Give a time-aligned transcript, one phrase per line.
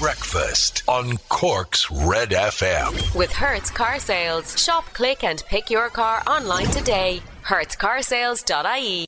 [0.00, 3.16] Breakfast on Cork's Red FM.
[3.16, 4.56] With Hertz Car Sales.
[4.56, 7.20] Shop, click, and pick your car online today.
[7.44, 9.06] HertzCarsales.ie.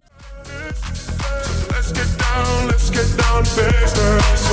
[1.70, 4.50] Let's get down, let's get down to business.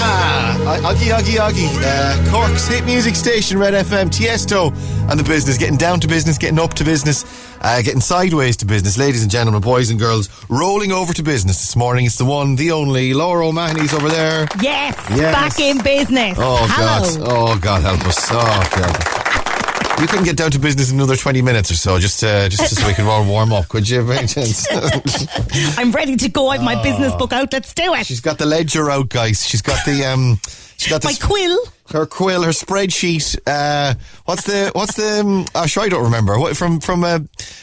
[0.00, 1.68] Ah, Oggy Oggy Oggy.
[1.82, 4.72] Uh, Cork's hit music station, Red FM, Tiesto,
[5.10, 5.58] and the business.
[5.58, 7.24] Getting down to business, getting up to business,
[7.60, 8.98] uh, getting sideways to business.
[8.98, 12.06] Ladies and gentlemen, boys and girls, rolling over to business this morning.
[12.06, 14.46] It's the one, the only, Laura O'Mahony's over there.
[14.60, 15.34] Yes, Yes.
[15.34, 16.36] back in business.
[16.40, 17.24] Oh, Hello.
[17.26, 17.28] God.
[17.30, 18.28] Oh, God, help us.
[18.30, 20.00] Oh, God.
[20.00, 22.76] You couldn't get down to business in another 20 minutes or so, just, uh, just
[22.76, 24.66] so we could all warm up, could you, by chance?
[25.76, 26.48] I'm ready to go.
[26.50, 27.52] I have my business book out.
[27.52, 28.00] Let's do it.
[28.00, 28.02] Oh.
[28.04, 29.44] She's got the ledger out, guys.
[29.44, 30.38] She's got the, um,
[30.76, 31.58] she's got the my quill.
[31.90, 33.38] Her quill, her spreadsheet.
[33.46, 35.20] Uh, what's the what's the?
[35.20, 36.38] Um, oh, sure, I don't remember.
[36.38, 37.20] What from from uh,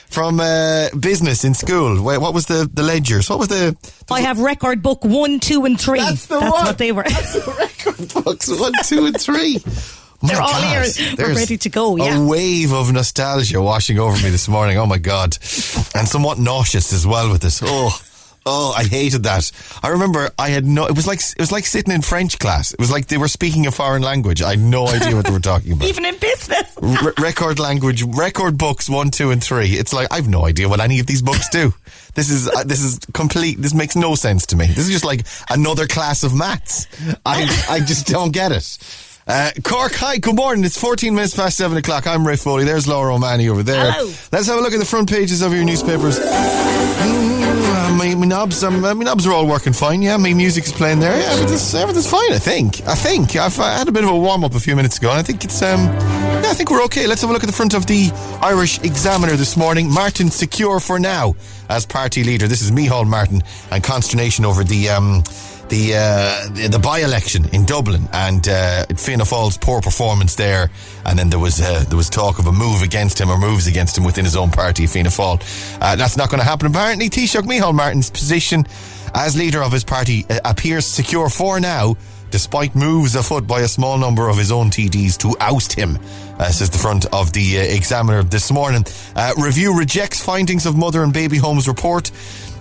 [0.09, 2.02] from uh, business in school?
[2.02, 3.30] What was the the ledgers?
[3.30, 3.75] What was the?
[4.09, 5.99] I have record book one, two, and three.
[5.99, 6.49] That's the one.
[6.49, 7.03] what they were.
[7.03, 9.59] The record books one, two, and three.
[10.22, 10.85] My They're all here.
[11.17, 12.17] We're ready to go, yeah.
[12.17, 14.78] A wave of nostalgia washing over me this morning.
[14.78, 15.38] Oh my God,
[15.94, 17.61] and somewhat nauseous as well with this.
[17.63, 18.00] Oh.
[18.47, 19.51] Oh, I hated that.
[19.81, 20.85] I remember I had no.
[20.85, 22.71] It was like it was like sitting in French class.
[22.73, 24.43] It was like they were speaking a foreign language.
[24.43, 25.88] I had no idea what they were talking about.
[25.89, 26.77] Even in business.
[26.79, 29.69] R- record language, record books one, two, and three.
[29.69, 31.73] It's like I've no idea what any of these books do.
[32.13, 33.59] This is uh, this is complete.
[33.59, 34.67] This makes no sense to me.
[34.67, 36.85] This is just like another class of maths.
[37.25, 38.77] I I just don't get it.
[39.27, 40.63] Uh, Cork, hi, good morning.
[40.63, 42.05] It's 14 minutes past 7 o'clock.
[42.05, 42.63] I'm Ray Foley.
[42.63, 43.91] There's Laura O'Mahony over there.
[43.91, 44.13] Hello.
[44.31, 46.19] Let's have a look at the front pages of your newspapers.
[48.16, 50.02] My, knobs, um, my knobs are all working fine.
[50.02, 51.17] Yeah, my music is playing there.
[51.19, 52.31] Yeah, everything's, everything's fine.
[52.31, 52.81] I think.
[52.88, 53.35] I think.
[53.35, 55.22] I've I had a bit of a warm up a few minutes ago, and I
[55.22, 55.85] think it's um.
[55.85, 57.07] Yeah, I think we're okay.
[57.07, 59.91] Let's have a look at the front of the Irish Examiner this morning.
[59.91, 61.35] Martin secure for now
[61.69, 62.47] as party leader.
[62.47, 63.41] This is Micheál Martin
[63.72, 65.23] and consternation over the um
[65.69, 70.69] the uh, the, the by-election in Dublin and uh, Fianna Fáil's poor performance there,
[71.05, 73.67] and then there was uh, there was talk of a move against him or moves
[73.67, 75.41] against him within his own party, Fianna Fáil.
[75.81, 76.67] Uh, that's not going to happen.
[76.67, 78.66] Apparently, Taoiseach Micheál Martin's position
[79.13, 81.95] as leader of his party uh, appears secure for now.
[82.31, 85.97] Despite moves afoot by a small number of his own TDs to oust him,
[86.38, 88.84] uh, says the front of the uh, Examiner this morning.
[89.16, 92.11] Uh, review rejects findings of mother and baby homes report.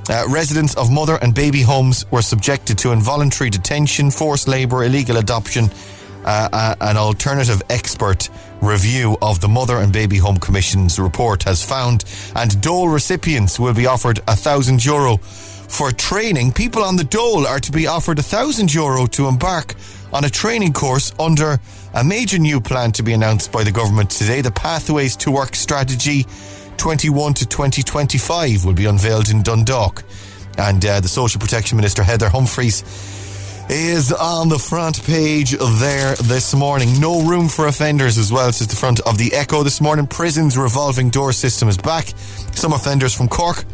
[0.09, 5.17] Uh, residents of mother and baby homes were subjected to involuntary detention, forced labour, illegal
[5.17, 5.71] adoption.
[6.25, 8.31] Uh, uh, an alternative expert
[8.63, 12.05] review of the Mother and Baby Home Commission's report has found,
[12.35, 16.53] and Dole recipients will be offered a thousand euro for training.
[16.53, 19.75] People on the Dole are to be offered a thousand euro to embark
[20.13, 21.59] on a training course under
[21.95, 24.41] a major new plan to be announced by the government today.
[24.41, 26.27] The Pathways to Work strategy
[26.77, 30.05] 21 to 2025 will be unveiled in Dundalk.
[30.59, 32.83] And uh, the Social Protection Minister, Heather Humphreys,
[33.69, 37.01] is on the front page there this morning.
[37.01, 40.07] No room for offenders as well, says the front of the Echo this morning.
[40.07, 42.09] Prison's revolving door system is back.
[42.53, 43.65] Some offenders from Cork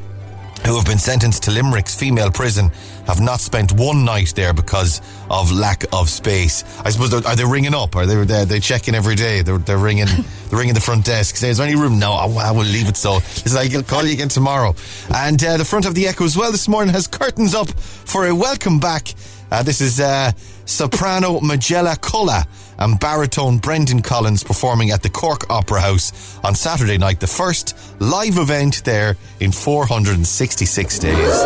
[0.66, 2.71] who have been sentenced to Limerick's female prison
[3.06, 5.00] have not spent one night there because
[5.31, 6.65] of lack of space.
[6.84, 7.97] I suppose are they ringing up?
[7.97, 9.43] Are they they they checking every day?
[9.43, 10.06] They're they're ringing
[10.49, 11.37] they're ringing the front desk.
[11.37, 11.99] Say, is there any room?
[11.99, 13.16] No, I, I will leave it so.
[13.16, 14.75] It's like I'll call you again tomorrow.
[15.15, 18.26] And uh, the front of the Echo as well this morning has curtains up for
[18.26, 19.15] a welcome back.
[19.50, 20.31] Uh, this is uh,
[20.70, 22.44] soprano Majella Cullagh
[22.78, 27.76] and baritone Brendan Collins performing at the Cork Opera House on Saturday night, the first
[28.00, 31.42] live event there in 466 days.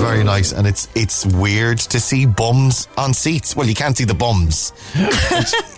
[0.00, 3.54] Very nice, and it's it's weird to see bums on seats.
[3.54, 4.72] Well, you can't see the bums.
[4.96, 5.06] you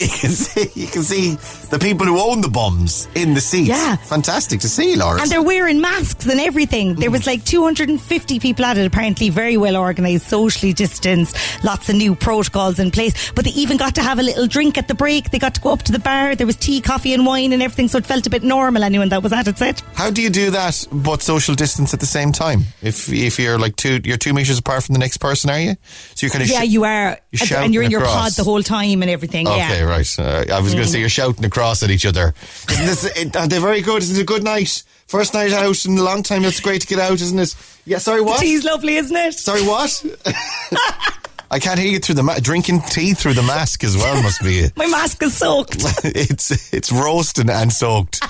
[0.09, 1.35] can see you can see
[1.71, 3.69] the people who own the bums in the seats.
[3.69, 3.97] Yeah.
[3.97, 5.21] fantastic to see, Laura.
[5.21, 6.95] And they're wearing masks and everything.
[6.95, 11.97] There was like 250 people at it, apparently very well organised, socially distanced, lots of
[11.97, 13.33] new protocols in place.
[13.33, 15.31] But they even got to have a little drink at the break.
[15.31, 16.35] They got to go up to the bar.
[16.35, 18.83] There was tea, coffee, and wine and everything, so it felt a bit normal.
[18.85, 19.81] Anyone that was at it said.
[19.95, 22.63] How do you do that but social distance at the same time?
[22.83, 25.77] If if you're like two you're two meters apart from the next person, are you?
[26.15, 27.19] So you're kind of Yeah, you are.
[27.33, 29.47] you're And- you're in your pod the whole time and everything.
[29.49, 29.83] Okay, yeah.
[29.85, 30.19] right.
[30.19, 32.35] Uh, I was going to say you're shouting across at each other.
[32.71, 33.05] Isn't this?
[33.17, 34.03] It, are they very good?
[34.03, 34.83] Isn't it a good night?
[35.07, 36.45] First night out in a long time.
[36.45, 37.55] It's great to get out, isn't it?
[37.85, 37.99] Yeah.
[37.99, 38.41] Sorry, what?
[38.41, 39.35] Tea's lovely, isn't it?
[39.35, 40.05] Sorry, what?
[41.55, 44.21] I can't hear you through the ma- drinking tea through the mask as well.
[44.21, 44.67] Must be.
[44.77, 45.77] My mask is soaked.
[46.05, 48.25] it's it's roasting and soaked.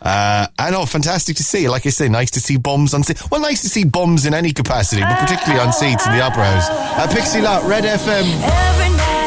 [0.00, 1.68] Uh, I know, fantastic to see.
[1.68, 3.28] Like I say, nice to see bums on seats.
[3.32, 6.44] Well, nice to see bums in any capacity, but particularly on seats in the Opera
[6.44, 6.68] House.
[6.70, 9.17] Uh, Pixie Lott, Red FM.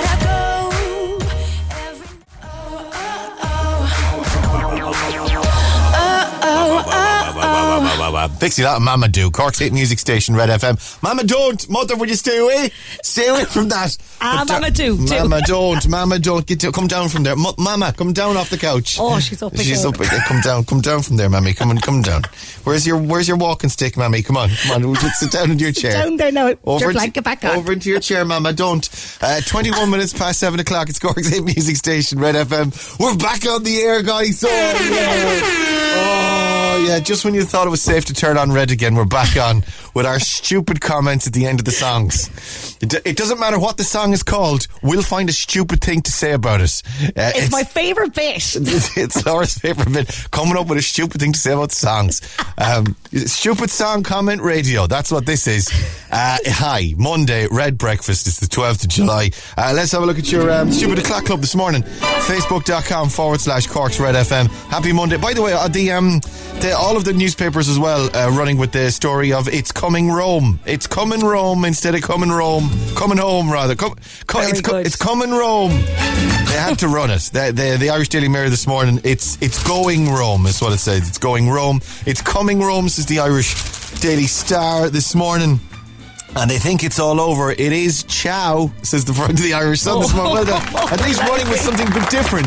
[8.15, 8.17] Oh.
[8.17, 11.01] uh, Lott and Mama Do, Cork's hit music station, Red FM.
[11.03, 12.71] Mama don't, mother, will you stay away?
[13.03, 13.97] Stay away from that.
[14.19, 14.95] Ah, uh, Mama do.
[14.97, 16.45] Mama don't, Mama don't.
[16.45, 17.35] Get to, come down from there.
[17.35, 18.97] Mama, come down off the couch.
[18.99, 19.93] Oh, she's up She's again.
[19.93, 20.19] up again.
[20.27, 21.53] Come down, come down from there, Mammy.
[21.53, 22.23] Come on, come down.
[22.63, 24.21] Where's your Where's your walking stick, Mammy?
[24.21, 24.81] Come on, come on.
[24.83, 25.93] We'll just sit down in your chair.
[26.03, 26.53] down there now.
[26.65, 27.57] Over into- blanket back on.
[27.57, 28.53] Over into your chair, Mama.
[28.53, 28.87] Don't.
[29.21, 30.89] Uh, 21 minutes past 7 o'clock.
[30.89, 32.99] It's Cork's hit music station, Red FM.
[32.99, 34.43] We're back on the air, guys.
[34.43, 35.41] Oh, yeah.
[35.95, 36.99] Oh, yeah.
[36.99, 39.63] Just when you thought it was safe to turn on red again, we're back on
[39.93, 42.29] with our stupid comments at the end of the songs.
[42.81, 46.11] It, it doesn't matter what the song is called, we'll find a stupid thing to
[46.11, 46.81] say about it.
[47.03, 48.35] Uh, It's my favourite bit.
[48.55, 50.27] it's, it's Laura's favourite bit.
[50.31, 52.21] Coming up with a stupid thing to say about songs.
[52.57, 54.87] Um, stupid song comment radio.
[54.87, 55.69] That's what this is.
[56.11, 58.27] Uh, hi, Monday, Red Breakfast.
[58.27, 59.31] It's the 12th of July.
[59.57, 61.83] Uh, let's have a look at your um, Stupid O'Clock Club this morning.
[61.83, 64.47] Facebook.com forward slash Corks Red FM.
[64.69, 65.17] Happy Monday.
[65.17, 66.19] By the way, uh, the, um,
[66.59, 70.11] the all of the newspapers as well uh, running with the story of It's Coming
[70.11, 70.59] Rome.
[70.67, 72.69] It's coming Rome instead of coming Rome.
[72.95, 73.73] Coming home, rather.
[73.73, 73.95] Come,
[74.27, 75.71] co- Very it's, co- it's coming Rome.
[75.71, 77.21] They had to run it.
[77.33, 79.01] The, the, the Irish Daily Mirror this morning.
[79.03, 81.09] It's it's going Rome is what it says.
[81.09, 81.81] It's going Rome.
[82.05, 83.55] It's coming Rome says the Irish
[84.01, 85.59] Daily Star this morning.
[86.35, 87.49] And they think it's all over.
[87.49, 90.33] It is ciao, says the front of the Irish Sun this morning.
[90.33, 90.93] Well done.
[90.93, 92.45] At least running with something a bit different.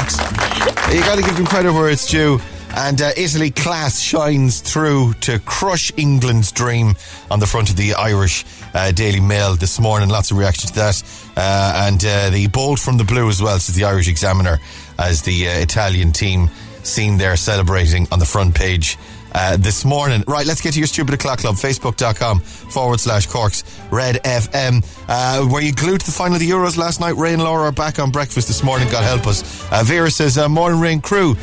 [0.95, 2.39] You got to give them credit where it's due.
[2.77, 6.95] And uh, Italy class shines through to crush England's dream
[7.31, 8.45] on the front of the Irish
[8.75, 10.09] uh, Daily Mail this morning.
[10.09, 11.03] Lots of reaction to that.
[11.37, 14.59] Uh, and uh, the bold from the blue as well, says the Irish Examiner,
[14.99, 16.51] as the uh, Italian team
[16.83, 18.99] seen there celebrating on the front page
[19.35, 20.25] uh, this morning.
[20.27, 21.55] Right, let's get to your Stupid O'Clock Club.
[21.55, 24.85] Facebook.com forward slash Corks Red FM.
[25.09, 27.15] Uh, were you glued to the final of the Euros last night?
[27.17, 28.89] Ray and Laura are back on breakfast this morning.
[28.91, 29.43] God help us.
[29.73, 31.37] Uh, Vera says, uh, Morning Rain crew.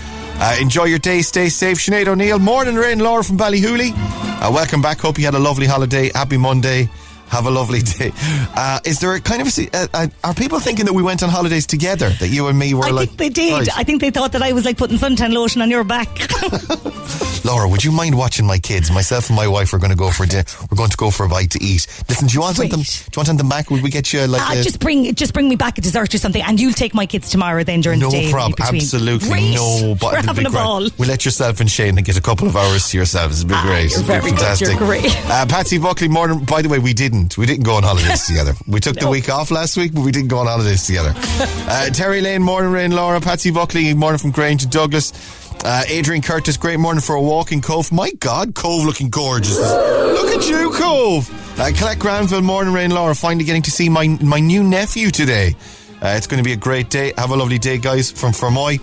[0.44, 1.22] Uh, enjoy your day.
[1.22, 1.78] Stay safe.
[1.78, 2.40] Sinead O'Neill.
[2.40, 3.92] Morning Ray and Laura from Ballyhooly.
[3.96, 5.00] Uh, welcome back.
[5.00, 6.10] Hope you had a lovely holiday.
[6.16, 6.90] Happy Monday.
[7.28, 8.12] Have a lovely day.
[8.56, 11.22] Uh, is there a kind of a, uh, uh, are people thinking that we went
[11.22, 12.10] on holidays together?
[12.10, 13.54] That you and me were I like, think they did.
[13.54, 13.78] Right.
[13.78, 16.10] I think they thought that I was like putting suntan lotion on your back.
[17.44, 18.92] Laura, would you mind watching my kids?
[18.92, 20.44] Myself and my wife are going to go for dinner.
[20.70, 21.88] We're going to go for a bite to eat.
[22.08, 22.72] Listen, do you want Sweet.
[22.72, 22.84] something?
[22.86, 23.72] Do you want something back?
[23.72, 26.14] Would we get you like Ah, a, just bring just bring me back a dessert
[26.14, 28.32] or something, and you'll take my kids tomorrow then during no the day.
[28.32, 28.56] problem?
[28.62, 29.54] Absolutely Great.
[29.56, 29.96] no.
[30.00, 30.88] But We're having a ball.
[30.98, 33.40] We let yourself and Shane get a couple of hours to yourselves.
[33.40, 33.92] It'd be Ah, great.
[33.92, 34.40] you're It'd be very good.
[34.40, 34.68] fantastic.
[34.70, 35.16] You're great.
[35.30, 36.46] Uh, Patsy Buckley, morning.
[36.46, 37.38] By the way, we didn't.
[37.38, 38.54] We didn't go on holidays together.
[38.68, 41.14] We took the week off last week, but we didn't go on holidays together.
[41.18, 43.20] uh, Terry Lane, morning, Rain, Laura.
[43.20, 45.12] Patsy Buckley, morning from Grange to Douglas.
[45.64, 47.92] Uh, Adrian Curtis, great morning for a walk in Cobh.
[47.92, 49.58] My God, Cobh looking gorgeous.
[49.60, 51.30] Look at you, Cobh.
[51.60, 53.14] Uh, Collect Granville, morning, Rain, Laura.
[53.14, 55.56] Finally getting to see my my new nephew today.
[56.02, 57.14] Uh, it's going to be a great day.
[57.16, 58.80] Have a lovely day, guys, from Fermoy.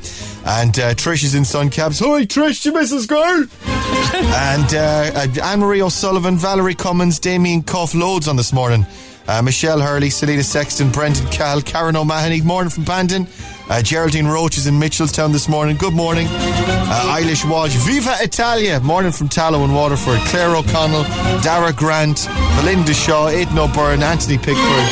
[0.47, 1.99] And uh, Trish is in Sun Cabs.
[1.99, 3.09] Hi, Trish, you Mrs.
[3.09, 3.45] Girl.
[4.15, 5.11] and uh,
[5.43, 8.87] uh, Anne Marie O'Sullivan, Valerie Cummins, Damien Cuff, loads on this morning.
[9.27, 13.27] Uh, Michelle Hurley, Selena Sexton, Brendan Cal, Karen O'Mahony, morning from Bandon.
[13.71, 15.77] Uh, Geraldine Roach is in Mitchellstown this morning.
[15.77, 16.27] Good morning.
[16.31, 20.19] Uh, Eilish Walsh, Viva Italia, morning from Tallow and Waterford.
[20.21, 21.03] Claire O'Connell,
[21.43, 22.27] Dara Grant,
[22.57, 24.89] Belinda Shaw, Aidan O'Byrne, Anthony Pickford.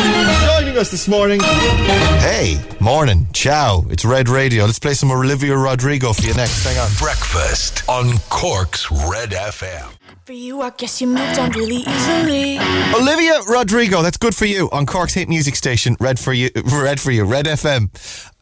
[0.58, 1.40] Joining us this morning.
[1.40, 3.26] Hey, morning.
[3.32, 3.84] Ciao.
[3.88, 4.67] It's Red Radio.
[4.67, 6.64] Let's play some Olivia Rodrigo for you next.
[6.64, 6.90] Hang on.
[6.99, 9.96] Breakfast on Cork's Red FM.
[10.26, 12.58] For you, I guess you moved on really easily.
[13.00, 16.99] Olivia Rodrigo, that's good for you on Cork's hit music station, Red for you, Red
[16.99, 17.90] for you, Red FM.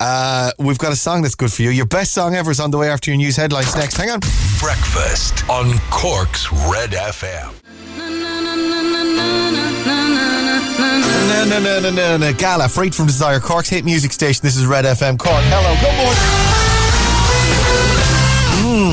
[0.01, 1.69] Uh, we've got a song that's good for you.
[1.69, 3.99] Your best song ever is on the way after your news headlines next.
[3.99, 4.21] Hang on.
[4.61, 7.53] Breakfast on Cork's Red FM.
[7.99, 8.09] No,
[11.45, 12.33] no, no, no, no, no.
[12.33, 14.41] Gala, Freed from Desire, Cork's hit music station.
[14.43, 15.19] This is Red FM.
[15.19, 16.44] Cork, hello, good morning.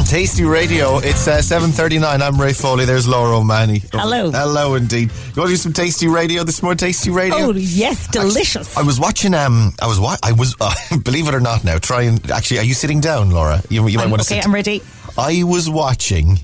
[0.05, 0.97] Tasty radio.
[0.97, 2.03] It's uh, 7.39.
[2.21, 2.83] I'm Ray Foley.
[2.85, 3.81] There's Laura O'Mahony.
[3.93, 4.29] Hello.
[4.29, 5.09] Hello, indeed.
[5.09, 6.77] You want to do some tasty radio this morning?
[6.77, 7.37] Tasty radio?
[7.37, 8.75] Oh yes, delicious.
[8.75, 9.33] I was watching.
[9.33, 9.99] Um, I was.
[10.01, 10.55] Wa- I was.
[10.59, 12.59] Uh, believe it or not, now try and actually.
[12.59, 13.61] Are you sitting down, Laura?
[13.69, 14.45] You, you might want to okay, sit.
[14.45, 14.81] I'm ready.
[15.17, 16.39] I was watching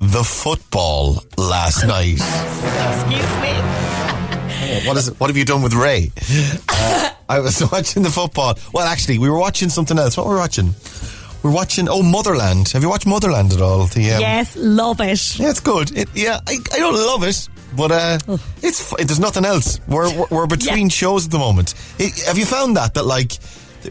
[0.00, 2.18] the football last night.
[2.18, 4.86] Excuse me.
[4.86, 5.18] What is it?
[5.18, 6.12] What have you done with Ray?
[6.80, 8.56] Uh, I was watching the football.
[8.72, 10.16] Well, actually, we were watching something else.
[10.16, 10.74] What were we watching?
[11.48, 11.88] We're watching.
[11.88, 12.68] Oh, Motherland.
[12.70, 13.86] Have you watched Motherland at all?
[13.86, 15.38] The, um, Yes, love it.
[15.38, 15.96] Yeah, it's good.
[15.96, 18.18] It, yeah, I, I don't love it, but uh,
[18.62, 19.80] it's f- there's nothing else.
[19.88, 20.88] We're we're, we're between Yeah.
[20.88, 21.72] shows at the moment.
[21.98, 23.32] It, have you found that that like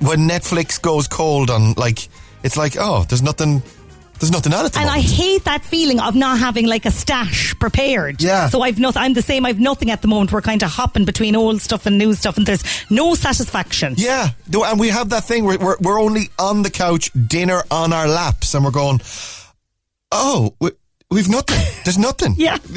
[0.01, 2.09] when Netflix goes cold on like
[2.43, 3.63] it's like oh there's nothing
[4.19, 6.91] there's nothing on at the And I hate that feeling of not having like a
[6.91, 8.21] stash prepared.
[8.21, 8.49] Yeah.
[8.49, 9.01] So I've nothing.
[9.01, 9.45] I'm the same.
[9.45, 10.31] I've nothing at the moment.
[10.31, 13.95] We're kind of hopping between old stuff and new stuff, and there's no satisfaction.
[13.97, 17.93] yeah, and we have that thing where we're we're only on the couch, dinner on
[17.93, 19.01] our laps, and we're going,
[20.11, 20.53] oh.
[20.59, 20.71] we
[21.09, 21.57] We've nothing.
[21.85, 22.35] There's nothing.
[22.37, 22.57] Yeah.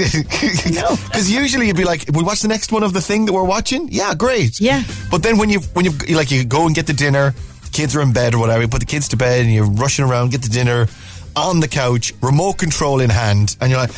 [0.70, 0.96] No.
[1.06, 3.44] Because usually you'd be like, "We watch the next one of the thing that we're
[3.44, 4.60] watching." Yeah, great.
[4.60, 4.84] Yeah.
[5.10, 7.70] But then when you when you you, like you go and get the dinner, the
[7.70, 8.62] kids are in bed or whatever.
[8.62, 10.86] You put the kids to bed and you're rushing around, get the dinner
[11.36, 13.92] on the couch, remote control in hand, and you're like,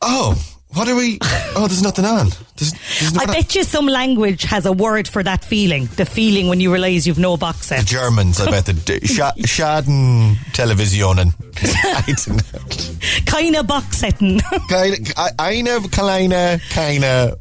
[0.00, 0.34] "Oh,
[0.74, 1.18] what are we?
[1.54, 3.34] Oh, there's nothing on." There's, there's I nothing on.
[3.34, 5.86] bet you some language has a word for that feeling.
[5.96, 7.86] The feeling when you realise you've no box The set.
[7.86, 8.72] Germans, I bet the
[9.04, 11.34] Scha- Schaden Televisionen.
[11.62, 13.26] I don't know.
[13.26, 14.40] Kind box setting.
[14.70, 14.96] Keine,
[15.38, 17.36] eine kleine, keine,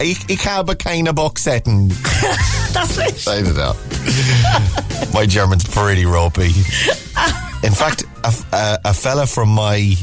[0.00, 1.88] ich, ich habe keine Boxetten.
[2.72, 3.26] That's it.
[3.26, 3.74] I don't know.
[5.14, 6.52] my German's pretty ropey.
[7.64, 9.94] In fact, a, a, a fella from my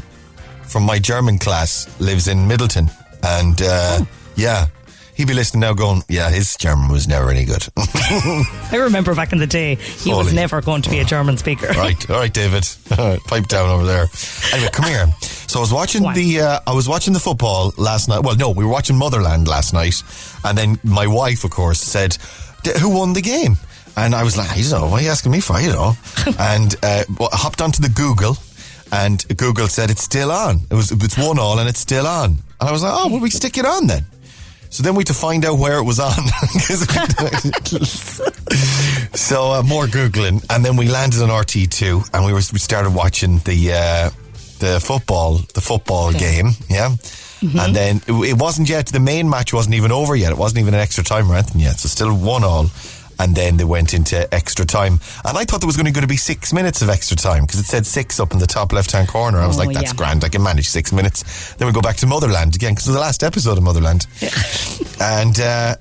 [0.64, 2.90] from my German class lives in Midleton,
[3.22, 4.00] and uh,
[4.36, 4.66] yeah,
[5.14, 9.32] he'd be listening now, going, "Yeah, his German was never any good." I remember back
[9.32, 11.68] in the day, he was never going to be a German speaker.
[11.78, 12.68] right, all right, David,
[13.28, 14.08] pipe down over there.
[14.54, 15.08] Anyway, come here.
[15.22, 18.22] So I was watching the uh, I was watching the football last night.
[18.24, 20.02] Well, no, we were watching Motherland last night,
[20.44, 22.18] and then my wife, of course, said,
[22.80, 23.58] "Who won the game?"
[23.98, 24.88] And I was like, "I don't know.
[24.88, 25.54] Why are you asking me for?
[25.54, 25.96] I don't know."
[26.40, 28.38] and uh, I hopped onto the Google,
[28.92, 30.62] and Google said it's still on.
[30.70, 32.30] It was it's one all, and it's still on.
[32.60, 34.06] And I was like, "Oh, well, we stick it on then."
[34.70, 36.14] So then we had to find out where it was on.
[39.14, 42.92] so uh, more googling, and then we landed on RTÉ2, and we were we started
[42.96, 44.10] watching the uh,
[44.60, 46.96] the football the football game, yeah.
[47.42, 50.32] And then it, it wasn't yet the main match wasn't even over yet.
[50.32, 51.80] It wasn't even an extra time or anything yet.
[51.80, 52.68] So still one all.
[53.22, 56.18] And then they went into extra time, and I thought there was going to be
[56.18, 59.08] six minutes of extra time because it said six up in the top left hand
[59.08, 59.38] corner.
[59.40, 59.98] I was Oh, like, "That's yeah.
[59.98, 60.24] grand.
[60.24, 62.96] I can manage six minutes." Then we go back to Motherland again because it was
[62.96, 64.08] the last episode of Motherland,
[65.00, 65.76] and uh,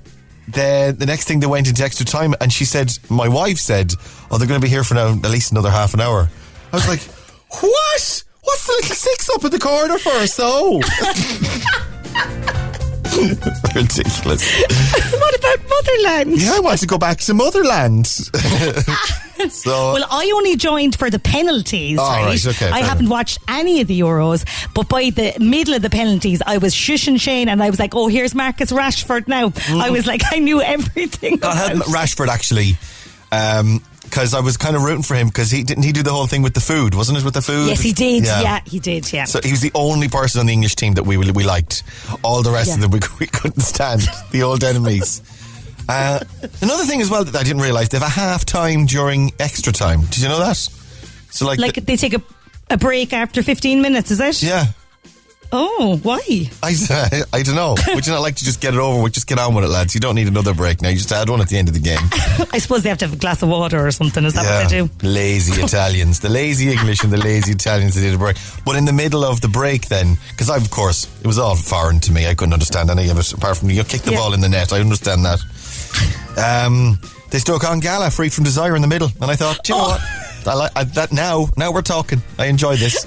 [0.48, 3.94] the the next thing they went into extra time, and she said, my wife said,
[4.30, 6.28] "Oh, they're going to be here for now at least another half an hour."
[6.72, 7.00] I was like,
[7.62, 8.24] "What?
[8.42, 10.80] What's the little six up in the corner for?" So
[13.74, 14.62] ridiculous.
[15.12, 16.40] what about Motherland?
[16.40, 18.06] Yeah, I want to go back to Motherland.
[19.50, 22.26] so Well, I only joined for the penalties, Oh, right?
[22.26, 23.10] right, okay, I haven't enough.
[23.10, 27.20] watched any of the Euros, but by the middle of the penalties, I was shushing
[27.20, 29.46] Shane and I was like, oh, here's Marcus Rashford now.
[29.46, 29.50] I
[29.88, 29.92] mm.
[29.92, 31.42] was like, I knew everything.
[31.42, 32.76] I had Rashford actually.
[33.32, 36.12] Um, because I was kind of rooting for him because he didn't he do the
[36.12, 37.24] whole thing with the food, wasn't it?
[37.24, 38.24] With the food, Yes, he did.
[38.24, 39.12] Yeah, he did.
[39.12, 39.24] Yeah.
[39.24, 41.82] So he was the only person on the English team that we we liked.
[42.22, 44.02] All the rest of them we, we couldn't stand.
[44.30, 45.22] The old enemies.
[45.88, 46.20] Uh,
[46.62, 49.72] another thing as well that I didn't realise they have a half time during extra
[49.72, 50.02] time.
[50.02, 50.56] Did you know that?
[50.56, 52.22] So like, like the- they take a,
[52.70, 54.40] a break after 15 minutes, is it?
[54.42, 54.66] yeah.
[55.52, 56.20] Oh, why?
[56.62, 56.74] I,
[57.32, 57.74] I don't know.
[57.94, 59.12] Would you not like to just get it over with?
[59.14, 59.94] Just get on with it, lads.
[59.94, 60.90] You don't need another break now.
[60.90, 61.98] You just had one at the end of the game.
[62.52, 64.24] I suppose they have to have a glass of water or something.
[64.24, 64.90] Is that what they do?
[65.06, 66.20] Lazy Italians.
[66.20, 68.36] The lazy English and the lazy Italians that did a break.
[68.64, 71.56] But in the middle of the break then, because I, of course, it was all
[71.56, 72.26] foreign to me.
[72.28, 74.18] I couldn't understand any of it apart from you kick the Yeah.
[74.18, 74.72] ball in the net.
[74.72, 75.40] I understand that.
[76.38, 76.98] Um,
[77.30, 79.10] they stuck on Gala, free from desire in the middle.
[79.20, 79.88] And I thought, do you know Oh.
[79.90, 80.00] what?
[80.46, 81.48] I like I, that now.
[81.58, 82.22] Now we're talking.
[82.38, 83.04] I enjoy this.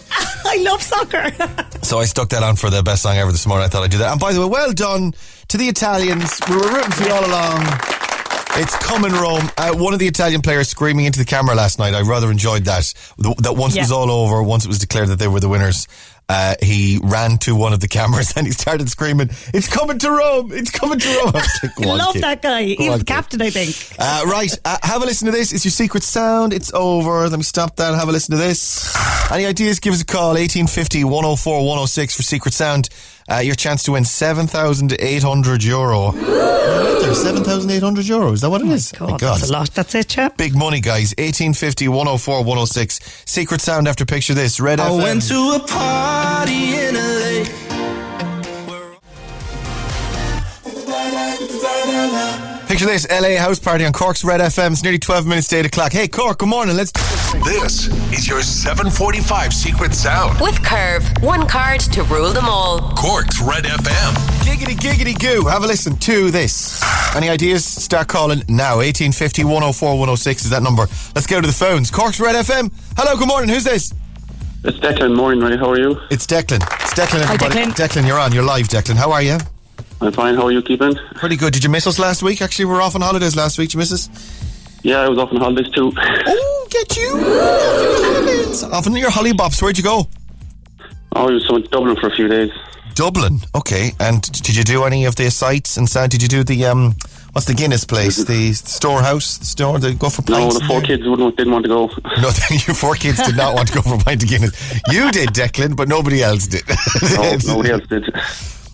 [0.53, 1.31] I love soccer.
[1.83, 3.65] So I stuck that on for the best song ever this morning.
[3.65, 4.11] I thought I'd do that.
[4.11, 5.13] And by the way, well done
[5.49, 6.39] to the Italians.
[6.49, 7.92] We were rooting for you all along.
[8.55, 9.49] It's coming, Rome.
[9.57, 11.95] Uh, one of the Italian players screaming into the camera last night.
[11.95, 12.93] I rather enjoyed that.
[13.39, 15.87] That once it was all over, once it was declared that they were the winners,
[16.29, 20.09] uh, he ran to one of the cameras and he started screaming, "It's coming to
[20.11, 20.51] Rome!
[20.53, 22.23] It's coming to Rome!" I like, I "Go on, love kid.
[22.23, 22.61] that guy.
[22.75, 23.95] Go He was on, the kid." captain, I think.
[23.99, 25.51] Uh, right, uh, have a listen to this.
[25.51, 26.53] It's your secret sound.
[26.53, 27.27] It's over.
[27.27, 27.95] Let me stop that.
[27.95, 28.95] Have a listen to this.
[29.31, 29.79] Any ideas?
[29.79, 32.89] Give us a call 1850 104 106 for secret sound.
[33.31, 36.11] Uh, your chance to win 7,800 euro.
[37.03, 38.31] There's 7,800 euro.
[38.31, 38.91] Is that what it is?
[38.91, 39.37] God, My God.
[39.39, 39.69] that's a lot.
[39.71, 40.37] That's it, chap.
[40.37, 41.13] Big money, guys.
[41.17, 42.99] 1850 104 106.
[43.25, 44.59] Secret sound after picture this.
[44.59, 45.03] Red I FM.
[45.03, 47.43] went to a party in LA.
[52.83, 53.21] Picture this.
[53.21, 54.71] LA house party on Cork's Red FM.
[54.71, 55.93] It's nearly 12 minutes to 8 o'clock.
[55.93, 56.75] Hey, Cork, good morning.
[56.75, 56.91] Let's.
[57.45, 60.39] This is your 745 Secret Sound.
[60.41, 62.93] With Curve, one card to rule them all.
[62.95, 64.13] Cork's Red FM.
[64.43, 65.47] Giggity giggity goo.
[65.47, 66.83] Have a listen to this.
[67.15, 67.63] Any ideas?
[67.65, 68.77] Start calling now.
[68.77, 70.85] 1850 104 106 is that number.
[71.15, 71.89] Let's go to the phones.
[71.89, 72.69] Cork's Red FM.
[72.97, 73.49] Hello, good morning.
[73.49, 73.93] Who's this?
[74.65, 75.15] It's Declan.
[75.15, 75.55] Morning, Ray.
[75.57, 76.01] How are you?
[76.11, 76.61] It's Declan.
[76.81, 77.55] It's Declan, everybody.
[77.71, 78.05] Declan.
[78.05, 78.33] you're on.
[78.33, 78.95] You're live, Declan.
[78.95, 79.37] How are you?
[80.03, 80.35] I'm fine.
[80.35, 80.95] How are you keeping?
[81.15, 81.53] Pretty good.
[81.53, 82.41] Did you miss us last week?
[82.41, 83.69] Actually, we were off on holidays last week.
[83.69, 84.09] Did you miss us?
[84.83, 85.91] Yeah, I was off on holidays too.
[86.25, 87.09] Oh, get you.
[87.09, 88.63] Off on your holidays.
[88.63, 89.61] Off on your hollybops.
[89.61, 90.07] Where'd you go?
[91.15, 92.51] Oh, I was in Dublin for a few days.
[92.95, 93.39] Dublin.
[93.55, 93.91] Okay.
[93.99, 96.11] And did you do any of the sites and sound?
[96.11, 96.95] Did you do the, um,
[97.33, 98.23] What's the Guinness place?
[98.25, 99.79] The storehouse the store?
[99.79, 100.87] They go for No, the four there?
[100.97, 101.87] kids wouldn't didn't want to go.
[102.21, 104.81] No, your four kids did not want to go for a pint of Guinness.
[104.91, 106.63] You did, Declan, but nobody else did.
[107.15, 108.03] No, nobody else did.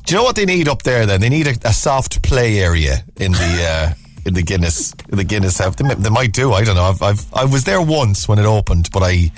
[0.10, 1.06] Do you know what they need up there?
[1.06, 3.94] Then they need a, a soft play area in the uh,
[4.26, 5.76] in the Guinness in the Guinness house.
[5.76, 6.52] They, might- they might do.
[6.52, 6.86] I don't know.
[6.86, 9.32] I've, I've I was there once when it opened, but I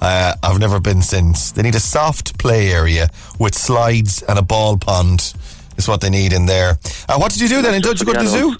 [0.00, 1.52] uh, I've never been since.
[1.52, 5.32] They need a soft play area with slides and a ball pond.
[5.78, 6.70] Is what they need in there.
[7.08, 7.80] Uh, what did you do then?
[7.80, 8.56] Did you go to the zoo?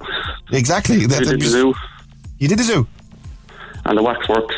[0.52, 1.04] Exactly.
[1.06, 1.74] That- did the zoo
[2.38, 2.86] You did the zoo.
[3.86, 4.54] and the waxworks.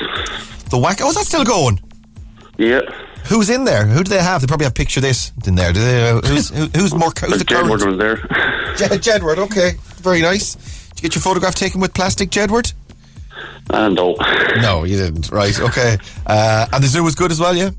[0.68, 1.00] The wax.
[1.00, 1.80] Oh, is that still going?
[2.58, 2.80] Yeah.
[3.28, 3.86] Who's in there?
[3.86, 4.40] Who do they have?
[4.40, 5.72] They probably have picture this in there.
[5.72, 7.10] Do they, uh, who's who, who's more?
[7.20, 7.86] Who's the Jedward current?
[7.86, 8.16] was there.
[8.76, 9.38] Jed, Jedward.
[9.38, 10.54] Okay, very nice.
[10.54, 12.72] Did you get your photograph taken with plastic, Jedward?
[13.70, 14.16] and no.
[14.60, 15.30] No, you didn't.
[15.30, 15.58] Right.
[15.60, 15.98] Okay.
[16.26, 17.54] Uh, and the zoo was good as well.
[17.54, 17.70] Yeah.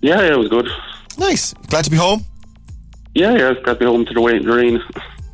[0.00, 0.68] Yeah, yeah, it was good.
[1.18, 1.52] Nice.
[1.68, 2.24] Glad to be home.
[3.14, 4.80] Yeah, yeah, got to be home to the waiting rain.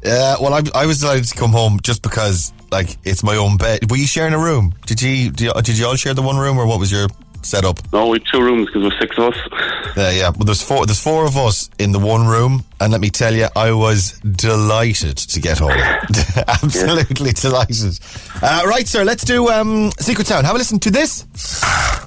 [0.05, 3.57] Uh, well, I, I was delighted to come home just because, like, it's my own
[3.59, 3.91] bed.
[3.91, 4.75] Were you sharing a room?
[4.87, 7.09] Did you, did you, did you all share the one room, or what was your
[7.47, 7.79] setup?
[7.93, 9.97] No, we had two rooms because there was six of us.
[9.97, 10.29] Yeah, yeah.
[10.31, 10.87] Well, there's four.
[10.87, 14.13] There's four of us in the one room, and let me tell you, I was
[14.21, 15.71] delighted to get home.
[16.49, 17.99] Absolutely delighted.
[18.43, 19.05] Uh, right, sir.
[19.05, 20.47] Let's do um, Secret Sound.
[20.47, 21.25] Have a listen to this.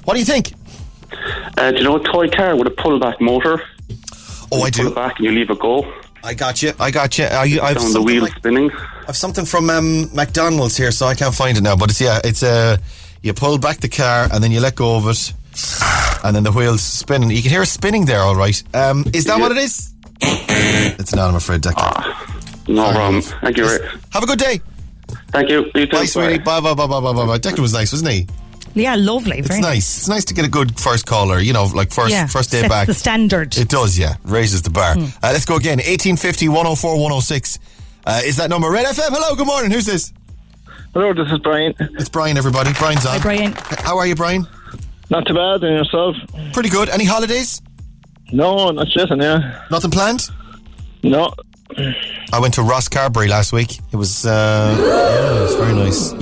[0.04, 0.52] What do you think?
[1.56, 3.62] Uh, do you know a toy car with a pull-back motor?
[4.52, 4.88] Oh, I Pull do.
[4.88, 5.92] it back and you leave a go.
[6.22, 6.72] I got you.
[6.78, 7.24] I got you.
[7.24, 8.70] I, I've the something wheel like- spinning.
[9.08, 11.74] I've something from um, McDonald's here, so I can't find it now.
[11.76, 12.76] But it's yeah, it's uh,
[13.22, 15.32] you pull back the car and then you let go of it,
[16.24, 17.30] and then the wheels spinning.
[17.30, 18.62] You can hear it spinning there, all right.
[18.74, 19.42] Um, is that Yeah.
[19.42, 19.90] what it is?
[20.22, 21.28] It's not.
[21.30, 21.62] I'm afraid.
[21.62, 22.68] Declan.
[22.68, 23.22] No Fair problem.
[23.22, 23.82] Thank you, Rick.
[24.12, 24.60] Have a good day.
[25.32, 25.70] Thank you.
[25.74, 25.92] You too.
[25.92, 26.38] Bye, sweetie.
[26.38, 27.26] Bye, bye, bye, bye, bye, bye.
[27.26, 27.38] bye.
[27.38, 28.26] Declan was nice, wasn't he?
[28.74, 29.38] Yeah, lovely.
[29.38, 29.98] It's Very nice.
[29.98, 31.40] It's nice to get a good first caller.
[31.40, 32.86] You know, like first Yeah, first day sets back.
[32.86, 33.56] the standard.
[33.56, 34.14] It does, yeah.
[34.24, 34.92] Raises the bar.
[34.96, 35.78] Uh, let's go again.
[35.78, 37.58] 1850 104 106.
[38.06, 39.08] Uh, is that number Red FM?
[39.10, 39.70] Hello, good morning.
[39.72, 40.12] Who's this?
[40.92, 41.72] Hello, this is Brian.
[41.78, 42.72] It's Brian, everybody.
[42.72, 43.12] Brian's on.
[43.12, 43.52] Hi, Brian.
[43.52, 44.48] How are you, Brian?
[45.08, 46.16] Not too bad, and yourself?
[46.52, 46.88] Pretty good.
[46.88, 47.62] Any holidays?
[48.32, 49.66] No, not stressing, yeah.
[49.70, 50.28] Nothing planned?
[51.04, 51.32] No.
[52.32, 53.78] I went to Rosscarbery last week.
[53.92, 56.12] It was, uh, yeah, it was very nice.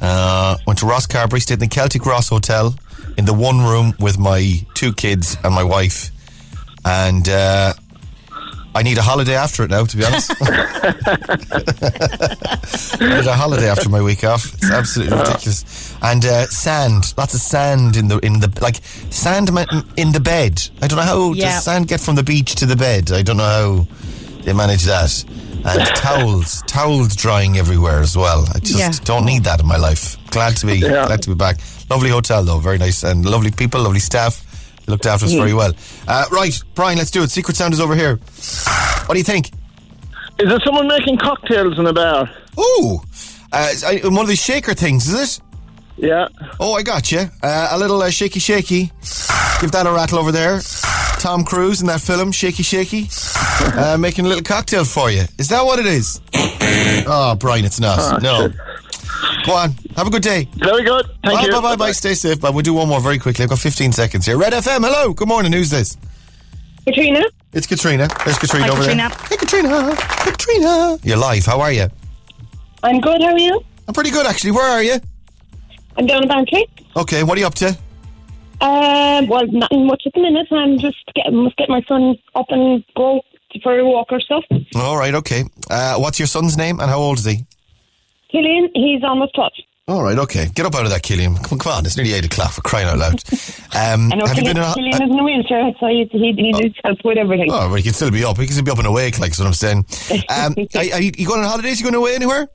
[0.00, 2.72] Uh, went to Rosscarbery, stayed in the Celtic Ross Hotel
[3.18, 6.10] in the one room with my two kids and my wife.
[6.84, 7.72] And uh,
[8.76, 10.32] I need a holiday after it now, to be honest.
[13.00, 14.52] I need a holiday after my week off.
[14.54, 15.94] It's absolutely ridiculous.
[16.02, 18.76] And uh, sand, lots of sand in the in the like
[19.10, 19.48] sand
[19.96, 20.60] in the bed.
[20.82, 21.54] I don't know how Yeah.
[21.54, 23.12] does sand get from the beach to the bed.
[23.12, 23.86] I don't know how
[24.42, 25.24] they manage that.
[25.66, 28.44] And towels, towels drying everywhere as well.
[28.54, 28.90] I just Yeah.
[29.04, 30.16] don't need that in my life.
[30.30, 31.06] Glad to be Yeah.
[31.06, 31.58] glad to be back.
[31.88, 34.43] Lovely hotel though, very nice and lovely people, lovely staff.
[34.86, 35.72] They looked after us very well.
[36.06, 37.30] Uh, right, Brian, let's do it.
[37.30, 38.16] Secret sound is over here.
[39.06, 39.50] What do you think?
[40.38, 42.28] Is there someone making cocktails in a bar?
[42.58, 43.00] Ooh,
[43.52, 45.40] uh, it's, uh, one of these shaker things, is it?
[45.96, 46.26] Yeah.
[46.58, 47.20] Oh, I got you.
[47.42, 48.90] Uh, a little uh, shaky, shaky.
[49.60, 50.60] Give that a rattle over there.
[51.20, 53.08] Tom Cruise in that film, Shaky, Shaky,
[53.78, 55.22] uh, making a little cocktail for you.
[55.38, 56.20] Is that what it is?
[57.06, 58.20] Oh, Brian, it's not.
[58.22, 58.50] no.
[59.46, 59.70] Go on.
[59.96, 60.48] Have a good day.
[60.54, 61.06] Very good.
[61.24, 61.52] Thank bye, you.
[61.52, 61.92] bye, bye, bye.
[61.92, 62.40] Stay safe.
[62.40, 63.42] But we'll do one more very quickly.
[63.42, 64.36] I've got 15 seconds here.
[64.38, 64.84] Red FM.
[64.84, 65.12] Hello.
[65.12, 65.52] Good morning.
[65.52, 65.96] Who's this?
[66.86, 67.22] Katrina?
[67.52, 68.08] It's Katrina.
[68.24, 69.08] There's Katrina Hi, over Katrina.
[69.08, 69.28] there.
[69.28, 69.94] Hey, Katrina.
[69.94, 70.98] Hey, Katrina.
[71.02, 71.46] You're live.
[71.46, 71.86] How are you?
[72.82, 73.60] I'm good, how are you?
[73.88, 74.50] I'm pretty good, actually.
[74.50, 74.96] Where are you?
[75.96, 76.66] I'm down in Bantry.
[76.96, 77.22] Okay.
[77.22, 77.68] What are you up to?
[78.60, 80.46] Um, well, nothing much at the minute.
[80.50, 83.20] I'm just getting, must get my son up and go
[83.62, 84.44] for a walk or stuff.
[84.74, 85.14] All right.
[85.14, 85.44] Okay.
[85.70, 87.46] Uh, what's your son's name and how old is he?
[88.34, 89.52] Killian, he's almost 12.
[89.86, 90.46] All right, okay.
[90.54, 91.36] Get up out of that, Killian.
[91.36, 93.22] Come, come on, it's nearly eight o'clock for crying out loud.
[93.76, 96.08] Um, I know have you been in a, Killian is in a wheelchair, so he,
[96.10, 97.48] he, he needs help with everything.
[97.50, 98.38] Oh, well, he can still be up.
[98.38, 99.84] He can still be up and awake, like, is what I'm saying.
[100.30, 101.78] Um, are, are you, you going on holidays?
[101.80, 102.48] You going away anywhere?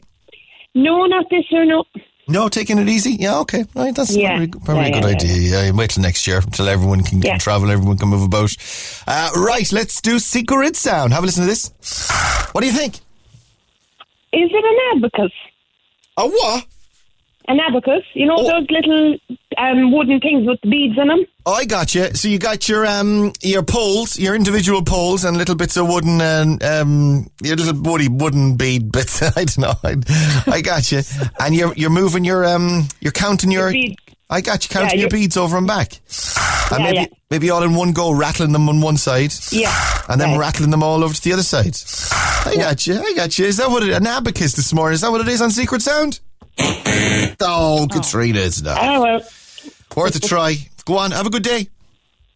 [0.75, 1.83] No, not this year, no.
[2.27, 3.11] No, taking it easy.
[3.13, 3.63] Yeah, okay.
[3.75, 4.37] Right, that's Yeah.
[4.37, 5.65] probably, probably Yeah, a good yeah, idea.
[5.65, 8.55] Yeah, wait till next year until everyone can, can travel, everyone can move about.
[9.07, 11.13] Uh, right, let's do Secret Sound.
[11.13, 11.71] Have a listen to this.
[12.51, 12.95] What do you think?
[14.31, 15.31] Is it an abacus?
[16.19, 16.65] A what?
[17.47, 18.03] An abacus?
[18.13, 18.43] You know Oh.
[18.59, 19.15] those little
[19.57, 21.25] um, wooden things with beads in them?
[21.47, 22.13] Oh, I got you.
[22.13, 26.21] So you got your um your poles, your individual poles, and little bits of wooden
[26.21, 29.21] and um your little woody wooden bead bits.
[29.37, 29.73] I don't know.
[29.83, 29.95] I,
[30.47, 31.01] I got you.
[31.39, 33.73] And you're you're moving your um you're counting your.
[34.29, 35.93] I got you counting yeah, your beads over and back.
[36.71, 37.17] And yeah, maybe, yeah.
[37.31, 39.33] maybe all in one go, rattling them on one side.
[39.51, 39.73] Yeah.
[40.07, 40.39] And then right.
[40.39, 41.75] rattling them all over to the other side.
[42.45, 43.01] I got you.
[43.01, 43.45] I got you.
[43.45, 44.93] Is that what it, an abacus this morning?
[44.93, 46.19] Is that what it is on Secret Sound?
[46.59, 47.87] oh, oh.
[47.91, 48.77] Katrina, it's not.
[48.81, 49.21] Oh, well.
[49.95, 50.55] Worth a try.
[50.85, 51.11] Go on.
[51.11, 51.67] Have a good day.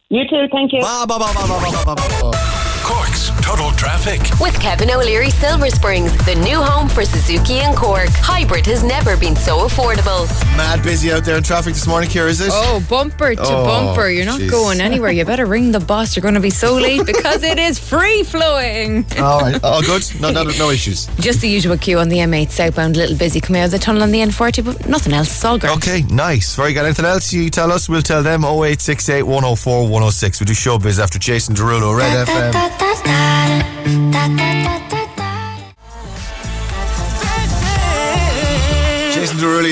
[0.08, 0.46] You too.
[0.50, 0.80] Thank you.
[0.80, 2.80] Bye, bye, bye, bye, bye, bye, bye, bye.
[2.82, 3.13] Cork
[3.44, 4.20] Cork's Total traffic.
[4.40, 8.08] With Kevin O'Leary Silver Springs, the new home for Suzuki and Cork.
[8.10, 10.26] Hybrid has never been so affordable.
[10.56, 12.50] Mad busy out there in traffic this morning, Kira, is it?
[12.52, 14.08] Oh, bumper to Oh, bumper.
[14.08, 14.50] You're not jeez.
[14.50, 15.10] going anywhere.
[15.12, 16.16] You better ring the boss.
[16.16, 19.04] You're going to be so late because it is free flowing.
[19.18, 19.62] All right.
[19.62, 20.02] All good.
[20.20, 21.06] No, no, no issues.
[21.20, 23.78] Just the usual queue on the M8 southbound, a little busy coming out of the
[23.78, 25.28] tunnel on the N40, but nothing else.
[25.28, 25.70] It's all good.
[25.70, 26.56] Okay, nice.
[26.56, 26.84] Very good.
[26.84, 27.88] Anything else you tell us?
[27.88, 30.40] We'll tell them 0868 104 106.
[30.40, 33.33] We do showbiz after Jason Derulo, Red FM.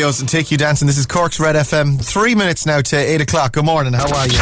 [0.02, 0.88] Jason and Take You Dancing.
[0.88, 2.04] This is Cork's Red FM.
[2.04, 3.52] Three minutes now to 8 o'clock.
[3.52, 3.92] Good morning.
[3.92, 4.34] How are you?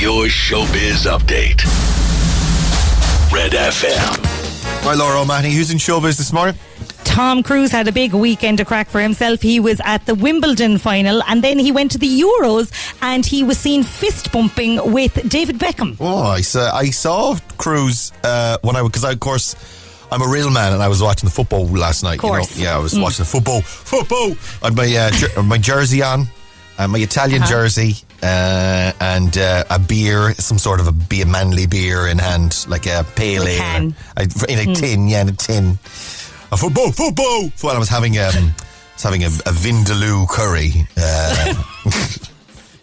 [0.00, 1.62] Your showbiz update.
[3.30, 4.86] Red FM.
[4.86, 5.50] Right, Laura O'Mahony.
[5.52, 6.54] Who's in showbiz this morning?
[7.04, 9.42] Tom Cruise had a big weekend to crack for himself.
[9.42, 13.44] He was at the Wimbledon final and then he went to the Euros and he
[13.44, 15.98] was seen fist bumping with David Beckham.
[16.00, 19.54] Oh, I saw, I saw Cruise uh, when I was, because I of course
[20.14, 22.22] I'm a real man and I was watching the football last night.
[22.22, 22.44] You know?
[22.56, 23.02] Yeah, I was Mm.
[23.02, 23.60] watching the football.
[23.62, 24.36] Football.
[24.62, 26.28] I had my uh, jer- my jersey on,
[26.78, 27.50] uh, my Italian Uh-huh.
[27.50, 32.64] jersey, uh, and uh, a beer, some sort of a beer, manly beer in hand,
[32.68, 33.82] like a pale ale.
[33.82, 34.74] In a Mm.
[34.78, 35.08] tin.
[35.08, 35.78] Yeah, in a tin.
[36.52, 37.50] A football, football.
[37.62, 40.86] Well, I was having um, I was having a, a vindaloo curry.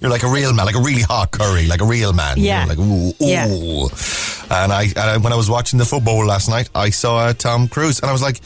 [0.02, 2.38] You're like a real man, like a really hot curry, like a real man.
[2.38, 2.64] you Yeah.
[2.66, 3.14] know, like ooh, ooh.
[3.20, 3.46] Yeah.
[4.64, 7.34] And I, and I, when I was watching the football last night, I saw uh,
[7.34, 8.42] Tom Cruise, and I was like,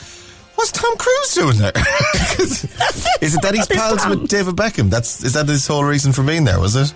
[0.55, 1.71] "What's Tom Cruise doing there?
[2.39, 4.89] is it that he's pals with David Beckham?
[4.89, 6.59] That's is that his whole reason for being there?
[6.59, 6.93] Was it?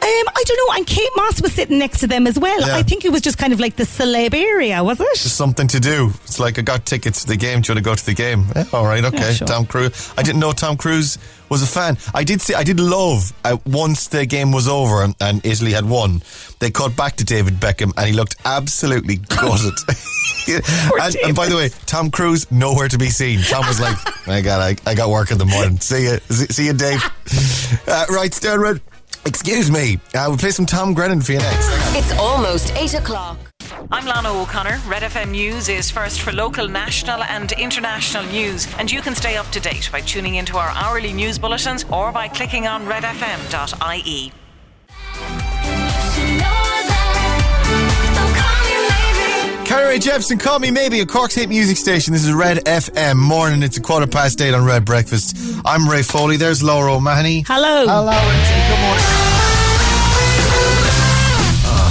[0.00, 0.76] Um, I don't know.
[0.76, 2.60] And Kate Moss was sitting next to them as well.
[2.60, 2.76] Yeah.
[2.76, 5.06] I think it was just kind of like the celeb area, was it?
[5.14, 6.10] Just something to do.
[6.24, 7.60] It's like I got tickets to the game.
[7.60, 8.46] Do you want to go to the game?
[8.54, 9.18] Yeah, all right, okay.
[9.18, 9.46] Yeah, sure.
[9.46, 10.12] Tom Cruise.
[10.16, 11.98] I didn't know Tom Cruise was a fan.
[12.14, 12.54] I did see.
[12.54, 16.22] I did love uh, once the game was over and, and Italy had won.
[16.60, 19.74] They cut back to David Beckham and he looked absolutely gutted.
[20.48, 23.40] and, and by the way, Tom Cruise nowhere to be seen.
[23.40, 25.78] Tom was like, "My God, I, I got work in the morning.
[25.78, 27.02] See you, see you, Dave."
[27.86, 28.80] Uh, right, Stanford.
[29.26, 30.00] Excuse me.
[30.14, 31.68] Uh, we'll play some Tom Grennan for you next.
[31.96, 33.38] It's almost 8 o'clock.
[33.90, 34.80] I'm Lana O'Connor.
[34.86, 39.36] Red FM News is first for local, national, and international news, and you can stay
[39.36, 44.32] up to date by tuning into our hourly news bulletins or by clicking on redfm.ie.
[49.68, 52.14] Carly Rae Jepsen, call me maybe a Cork's hit music station.
[52.14, 53.62] This is Red FM morning.
[53.62, 55.36] It's a quarter past eight on Red Breakfast.
[55.62, 56.38] I'm Ray Foley.
[56.38, 57.44] There's Laura O'Mahony.
[57.46, 57.86] Hello.
[57.86, 58.68] Hello, Auntie.
[58.72, 59.27] Good morning.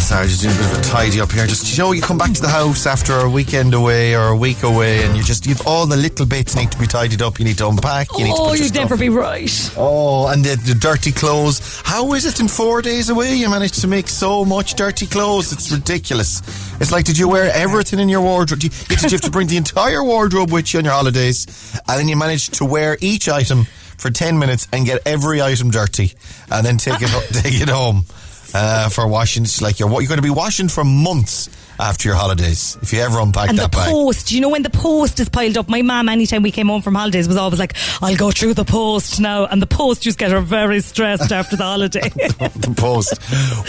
[0.07, 1.45] Sorry, just doing a bit of a tidy up here.
[1.45, 4.37] Just you know, you come back to the house after a weekend away or a
[4.37, 7.39] week away, and you just you've all the little bits need to be tidied up.
[7.39, 8.07] You need to unpack.
[8.17, 9.51] You need to Oh, put you'd never be right.
[9.75, 11.81] Oh, and the, the dirty clothes.
[11.83, 15.51] How is it in four days away you managed to make so much dirty clothes?
[15.51, 16.39] It's ridiculous.
[16.79, 18.61] It's like, did you wear everything in your wardrobe?
[18.61, 21.45] Did you, did you have to bring the entire wardrobe with you on your holidays?
[21.85, 23.65] And then you managed to wear each item
[23.97, 26.13] for 10 minutes and get every item dirty
[26.49, 28.05] and then take it, take it home
[28.53, 29.43] uh, for washing.
[29.43, 32.99] It's like you're, you're going to be washing for months after your holidays if you
[32.99, 33.91] ever unpack And the that bag.
[33.91, 36.81] post, you know, when the post is piled up, my mum, anytime we came home
[36.81, 39.45] from holidays, was always like, I'll go through the post now.
[39.45, 42.09] And the post just get her very stressed after the holiday.
[42.09, 43.19] the post.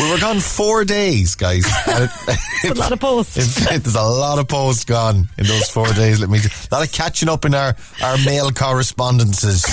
[0.00, 1.66] We were gone four days, guys.
[1.86, 3.34] a lot of post.
[3.68, 6.18] There's a lot of post gone in those four days.
[6.18, 6.38] Let me.
[6.38, 9.66] A lot of catching up in our our mail correspondences.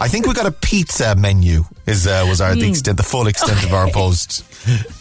[0.00, 1.64] I think we got a pizza menu.
[1.86, 2.70] Is uh, was our the Mm.
[2.70, 4.44] extent, the full extent of our post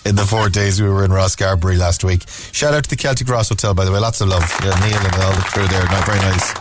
[0.06, 2.24] in the four days we were in Rosscarbery last week.
[2.52, 4.00] Shout out to the Celtic Ross Hotel, by the way.
[4.00, 4.44] Lots of love.
[4.64, 5.84] Yeah, Neil and all the crew there.
[5.86, 6.54] No, very nice.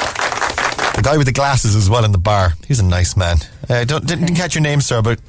[0.96, 2.54] The guy with the glasses as well in the bar.
[2.66, 3.36] He's a nice man.
[3.68, 5.20] Uh, don't, didn't, didn't catch your name, sir, but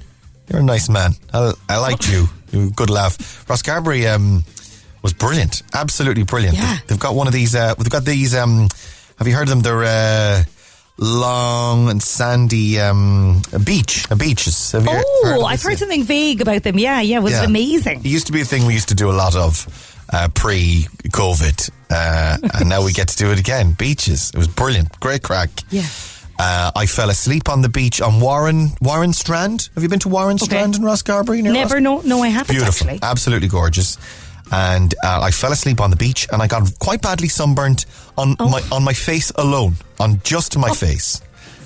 [0.50, 1.12] you're a nice man.
[1.34, 2.28] I, I liked you.
[2.52, 3.18] You good laugh.
[3.48, 4.46] Rosscarbery um,
[5.04, 5.62] was brilliant.
[5.74, 6.58] Absolutely brilliant.
[6.58, 6.78] Yeah.
[6.80, 7.54] They've, they've got one of these.
[7.54, 8.34] Uh, they've got these.
[8.34, 8.68] Um,
[9.20, 9.60] have you heard of them?
[9.62, 10.44] They're uh,
[10.98, 14.06] long and sandy um, beach.
[14.10, 14.72] A beaches.
[14.72, 16.78] Have you oh, I've heard something vague about them.
[16.80, 17.44] Yeah, yeah, it was Yeah.
[17.46, 18.00] amazing.
[18.00, 19.68] It used to be a thing we used to do a lot of
[20.12, 23.74] uh, pre-COVID, uh, and now we get to do it again.
[23.74, 24.32] Beaches.
[24.34, 25.00] It was brilliant.
[25.00, 25.50] Great crack.
[25.70, 25.84] Yeah.
[26.40, 29.70] Uh, I fell asleep on the beach on Warren Warren Strand.
[29.74, 31.42] Have you been to Warren Strand in Rosscarbery?
[31.42, 33.00] near Never, Ross- no, no, I haven't Beautiful, actually.
[33.02, 33.98] absolutely gorgeous.
[34.52, 37.86] And uh, I fell asleep on the beach, and I got quite badly sunburnt
[38.18, 38.50] on Oh.
[38.50, 41.22] my on my face alone, on just my face.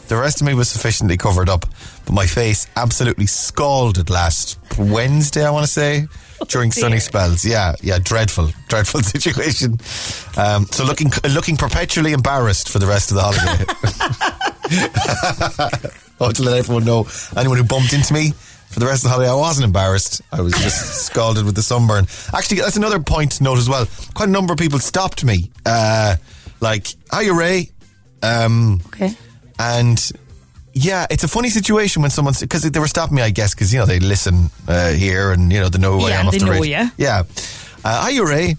[0.08, 1.66] The rest of me was sufficiently covered up,
[2.06, 5.46] but my face absolutely scalded last Wednesday.
[5.46, 6.08] I want to say
[6.50, 7.46] during sunny spells.
[7.46, 9.78] Yeah, yeah, dreadful, dreadful situation.
[10.36, 13.66] Um, so looking looking perpetually embarrassed for the rest of the holiday.
[16.20, 18.34] I want to let everyone know anyone who bumped into me
[18.72, 19.30] for the rest of the holiday.
[19.30, 20.22] I wasn't embarrassed.
[20.32, 22.08] I was just scalded with the sunburn.
[22.34, 23.86] Actually, that's another point to note as well.
[24.14, 25.52] Quite a number of people stopped me.
[25.66, 26.16] Uh,
[26.62, 27.70] like, hiya, Ray.
[28.24, 29.14] Um, Okay.
[29.60, 30.12] and
[30.74, 33.74] yeah, it's a funny situation when someone's because they were stopping me, I guess, because
[33.74, 36.28] you know they listen uh, here and you know they know who I Yeah, am
[36.28, 36.80] off they the know radio.
[36.82, 36.92] you.
[36.98, 37.24] Yeah,
[37.84, 38.56] uh, hiya, Ray.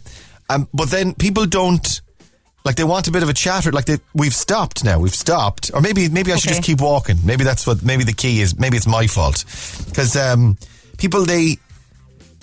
[0.50, 2.01] Um, but then people don't
[2.64, 3.72] like they want a bit of a chatter.
[3.72, 4.98] Like they, we've stopped now.
[5.00, 6.58] We've stopped, or maybe maybe I should Okay.
[6.58, 7.18] just keep walking.
[7.24, 7.82] Maybe that's what.
[7.82, 8.58] Maybe the key is.
[8.58, 9.44] Maybe it's my fault
[9.88, 10.56] because um,
[10.98, 11.56] people they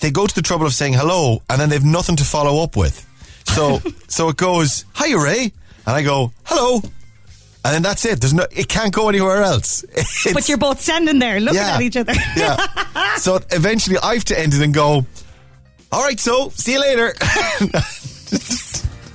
[0.00, 2.76] they go to the trouble of saying hello and then they've nothing to follow up
[2.76, 3.06] with.
[3.46, 5.52] So so it goes, "Hi, Ray
[5.86, 6.80] and I go, Hello
[7.62, 8.20] and then that's it.
[8.20, 9.82] There's no it can't go anywhere else.
[9.92, 11.74] It's- But you're both standing there looking Yeah.
[11.76, 12.12] at each other.
[12.36, 12.56] yeah.
[13.16, 15.04] So eventually I have to end it and go,
[15.92, 17.14] All right, so see you later.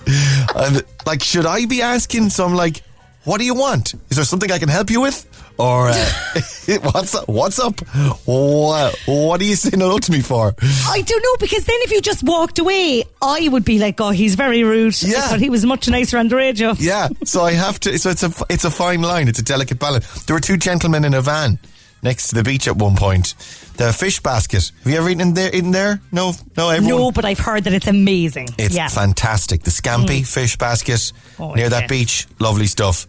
[0.56, 2.82] and like, should I be asking some like,
[3.24, 3.94] what do you want?
[4.10, 5.26] Is there something I can help you with?
[5.58, 5.94] Or uh,
[6.82, 7.28] what's up?
[7.30, 7.80] What's up?
[8.26, 10.54] What, what are you saying hello to me for?
[10.88, 14.10] I don't know because then if you just walked away, I would be like, "Oh,
[14.10, 15.22] he's very rude." Yeah.
[15.22, 16.74] Thought he was much nicer on the radio.
[16.78, 17.98] Yeah, so I have to.
[17.98, 19.30] So it's a it's a fine line.
[19.30, 20.26] It's a delicate balance.
[20.26, 21.58] There were two gentlemen in a van
[22.06, 23.34] next to the beach at one point.
[23.76, 24.72] The fish basket.
[24.84, 25.50] Have you ever eaten in there?
[25.54, 26.00] In there?
[26.14, 26.70] No, no.
[26.70, 27.02] Everyone.
[27.02, 28.48] No, but I've heard that it's amazing.
[28.58, 28.88] It's yeah.
[28.88, 29.64] fantastic.
[29.64, 31.70] The Scampi fish basket Oh, near yeah.
[31.70, 32.28] that beach.
[32.40, 33.08] Lovely stuff.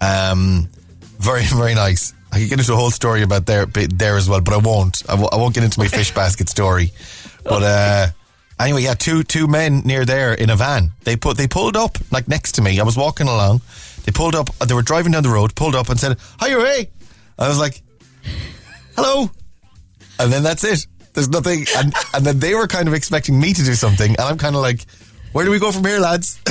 [0.00, 0.68] Um,
[1.18, 2.14] very, very nice.
[2.30, 5.02] I could get into a whole story about there, there as well, but I won't.
[5.08, 6.90] I, w- I won't get into my fish basket story.
[7.44, 8.06] But uh,
[8.60, 10.92] anyway, yeah, two two men near there in a van.
[11.04, 12.80] They put they pulled up like next to me.
[12.80, 13.62] I was walking along.
[14.04, 14.48] They pulled up.
[14.58, 15.54] They were driving down the road.
[15.54, 16.90] Pulled up and said, "Hi, Ray."
[17.38, 17.82] I was like,
[18.96, 19.30] "Hello,"
[20.18, 20.86] and then that's it.
[21.12, 21.66] There's nothing.
[21.76, 24.56] And and then they were kind of expecting me to do something, and I'm kind
[24.56, 24.86] of like,
[25.32, 26.40] "Where do we go from here, lads?"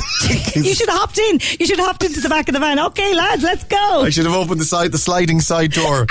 [0.55, 1.39] You should have hopped in.
[1.59, 2.79] You should have hopped into the back of the van.
[2.79, 4.03] Okay, lads, let's go.
[4.05, 6.05] I should have opened the side, the sliding side door,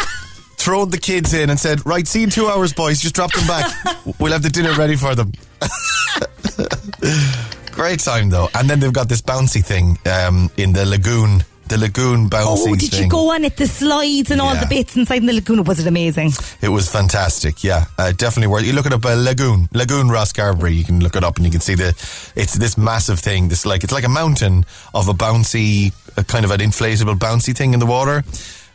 [0.59, 3.01] thrown the kids in, and said, "Right, see you in two hours, boys.
[3.01, 3.72] Just drop them back.
[4.18, 5.33] We'll have the dinner ready for them."
[7.72, 11.42] Great time though, and then they've got this bouncy thing um, in the lagoon.
[11.68, 12.68] The lagoon bouncy.
[12.68, 13.05] Oh, did thing.
[13.05, 13.57] you go on it?
[13.57, 15.64] The slides and all the bits inside the lagoon.
[15.64, 16.33] Was it amazing?
[16.61, 17.64] It was fantastic.
[17.64, 18.64] Yeah, uh, definitely worth.
[18.66, 20.75] You look it up, uh, lagoon, lagoon Rosscarbery.
[20.75, 21.88] You can look it up and you can see the.
[22.37, 23.48] It's this massive thing.
[23.48, 27.57] This like it's like a mountain of a bouncy, a kind of an inflatable bouncy
[27.57, 28.22] thing in the water,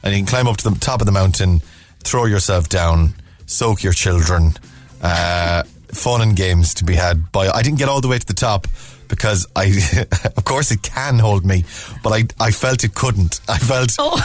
[0.01, 1.61] and you can climb up to the top of the mountain,
[2.03, 3.13] throw yourself down,
[3.45, 4.53] soak your children.
[5.01, 7.31] Uh, fun and games to be had.
[7.31, 8.67] By I didn't get all the way to the top.
[9.07, 9.65] Because I,
[10.37, 11.63] of course, it can hold me,
[12.03, 13.39] but I, I felt it couldn't.
[13.47, 14.15] I felt, Oh,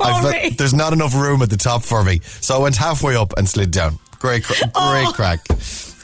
[0.00, 2.20] I felt there's not enough room at the top for me.
[2.40, 3.98] So I went halfway up and slid down.
[4.18, 5.12] Great, cr- great Oh.
[5.14, 5.40] crack.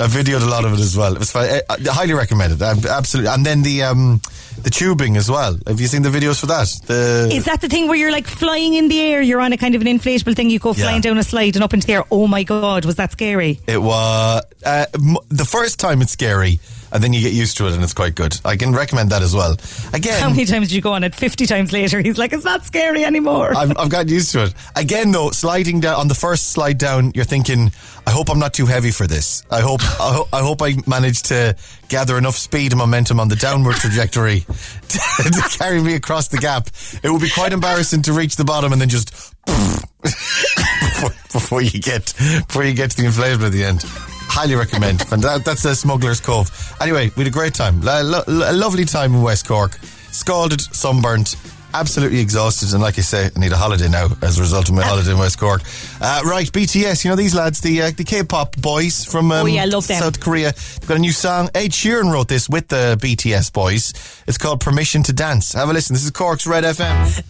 [0.01, 1.12] I videoed a lot of it as well.
[1.14, 1.45] It was fun.
[1.49, 2.62] I, I highly recommended.
[2.62, 3.31] absolutely.
[3.33, 4.21] And then the um,
[4.62, 5.57] the tubing as well.
[5.67, 6.69] Have you seen the videos for that?
[6.87, 9.23] The Is that the thing where you're like flying in the air?
[9.23, 10.51] You're on a kind of an inflatable thing.
[10.51, 10.85] You go Yeah.
[10.85, 12.05] flying down a slide and up into the air.
[12.12, 13.59] Oh my god, was that scary?
[13.67, 16.61] It was uh, m- the first time it's scary,
[16.92, 18.38] and then you get used to it, and it's quite good.
[18.44, 19.57] I can recommend that as well.
[19.92, 21.14] Again, How many times did you go on it?
[21.14, 23.57] Fifty times later, he's like, it's not scary anymore.
[23.57, 24.55] I've, I've gotten used to it.
[24.77, 27.70] Again, though, sliding down on the first slide down, you're thinking,
[28.07, 29.42] I hope I'm not too heavy for this.
[29.51, 31.57] I hope I, ho- I hope I manage to
[31.88, 34.40] gather enough speed and momentum on the downward trajectory
[34.88, 36.68] to, to carry me across the gap.
[37.03, 41.81] It would be quite embarrassing to reach the bottom and then just before, before you
[41.81, 42.12] get
[42.46, 43.85] before you get to the inflatable at the end.
[44.29, 45.03] Highly recommend.
[45.12, 46.51] And that, that's the Smuggler's Cove.
[46.81, 47.81] Anyway, we had a great time.
[47.81, 49.73] Lo- lo- a lovely time in West Cork.
[50.12, 51.37] Scalded, sunburnt,
[51.75, 54.75] absolutely exhausted, and like I say, I need a holiday now as a result of
[54.75, 55.61] my holiday in West Cork.
[56.01, 59.47] Uh, right, BTS, you know these lads, the uh, the K-pop boys from um, Oh,
[59.47, 60.01] yeah, love them.
[60.01, 60.53] South Korea.
[60.53, 61.51] They've got a new song.
[61.55, 63.93] Ed Sheeran wrote this with the BTS boys.
[64.27, 65.53] It's called Permission to Dance.
[65.53, 65.95] Have a listen.
[65.95, 67.23] This is Cork's Red FM.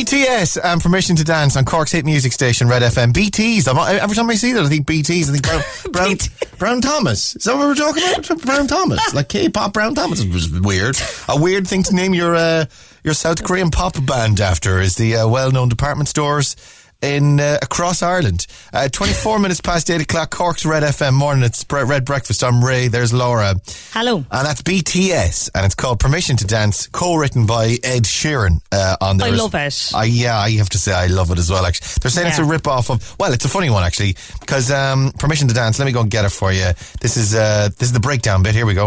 [0.00, 3.12] BTS and Permission to Dance on Cork's hit music station Red FM.
[3.12, 3.68] BTs.
[3.68, 5.28] I'm, every time I see that, I think BTs.
[5.28, 6.16] I think Brown, Brown,
[6.58, 7.36] Brown Thomas.
[7.36, 8.40] Is that what we're talking about?
[8.46, 10.22] Brown Thomas, like K-pop Brown Thomas.
[10.22, 10.96] It was weird.
[11.28, 12.64] A weird thing to name your uh,
[13.04, 16.56] your South Korean pop band after is the uh, well-known department stores
[17.02, 18.46] in uh, across Ireland.
[18.72, 21.44] Uh, 24 minutes past 8 o'clock, Cork's Red FM morning.
[21.44, 22.42] It's Bre- Red Breakfast.
[22.44, 22.88] I'm Ray.
[22.88, 23.54] There's Laura.
[23.92, 24.16] Hello.
[24.18, 28.60] And that's BTS, and it's called Permission to Dance, co-written by Ed Sheeran.
[28.72, 29.28] Uh, on there.
[29.28, 29.92] I love it.
[29.94, 31.64] I, yeah, I have to say I love it as well.
[31.64, 33.16] Actually, they're saying it's a rip off of.
[33.18, 35.78] Well, it's a funny one actually because um, Permission to Dance.
[35.78, 36.70] Let me go and get it for you.
[37.00, 38.54] This is uh, this is the breakdown bit.
[38.54, 38.86] Here we go.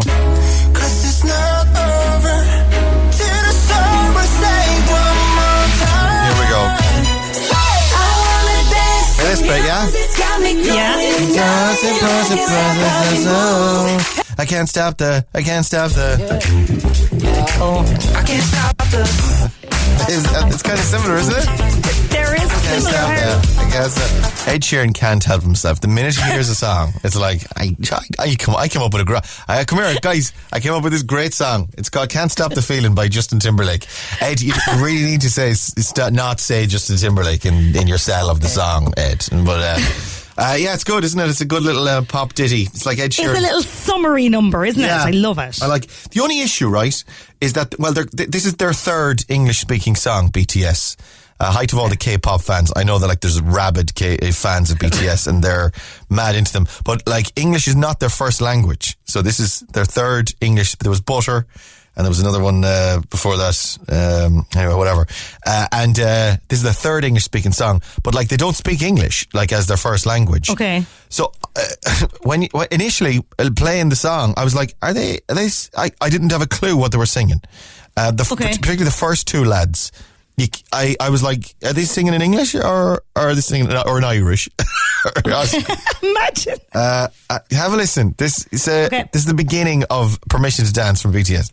[10.64, 10.96] Yeah.
[14.38, 15.26] I can't stop the.
[15.34, 16.18] I can't stop the.
[17.60, 17.82] Oh.
[18.16, 19.34] I can't stop the
[20.10, 21.73] uh, it's kind of similar, isn't it?
[22.74, 23.46] There is a Yes, similar harp.
[23.56, 25.80] yeah, I guess uh, Ed Sheeran can't help himself.
[25.82, 28.94] The minute he hears a song, it's like I, I, I come, I came up
[28.94, 30.34] with a, gra- I, come here, guys.
[30.52, 31.70] I came up with this great song.
[31.78, 33.86] It's called "Can't Stop the Feeling" by Justin Timberlake.
[34.22, 38.30] Ed, you really need to say, st- not say Justin Timberlake in, in your style
[38.30, 39.24] of the song, Ed.
[39.32, 39.80] But uh,
[40.38, 41.30] uh, yeah, it's good, isn't it?
[41.30, 42.64] It's a good little uh, pop ditty.
[42.64, 43.30] It's like Ed Sheeran.
[43.30, 44.90] It's a little summery number, isn't it?
[44.90, 45.62] I love it.
[45.62, 47.04] I like the only issue, right,
[47.40, 50.98] is that well, they're, th- this is their third English-speaking song, BTS.
[51.44, 54.32] Uh, height of all the K-pop fans, I know that like there's rabid K- uh,
[54.32, 55.74] fans of BTS and they're
[56.10, 56.68] mad into them.
[56.86, 60.76] But like English is not their first language, so this is their third English.
[60.76, 61.46] There was Butter,
[61.98, 63.78] and there was another one uh, before that.
[63.90, 65.06] Um, anyway, whatever.
[65.46, 69.28] Uh, and uh, this is the third English-speaking song, but like they don't speak English
[69.34, 70.50] like as their first language.
[70.50, 70.86] Okay.
[71.10, 73.22] So uh, when, you, when initially
[73.58, 75.20] playing the song, I was like, "Are they?
[75.28, 77.42] Are they?" I, I didn't have a clue what they were singing.
[77.98, 78.46] Uh, the, Okay.
[78.46, 79.92] Particularly the first two lads.
[80.38, 83.70] You, I, I was like, "Are they singing in English or, or are they singing
[83.70, 84.50] in, or in Irish?"
[85.26, 86.58] Imagine.
[86.74, 88.16] uh, uh, have a listen.
[88.18, 89.10] This is uh, Okay.
[89.12, 91.52] this is the beginning of "Permission to Dance" from BTS.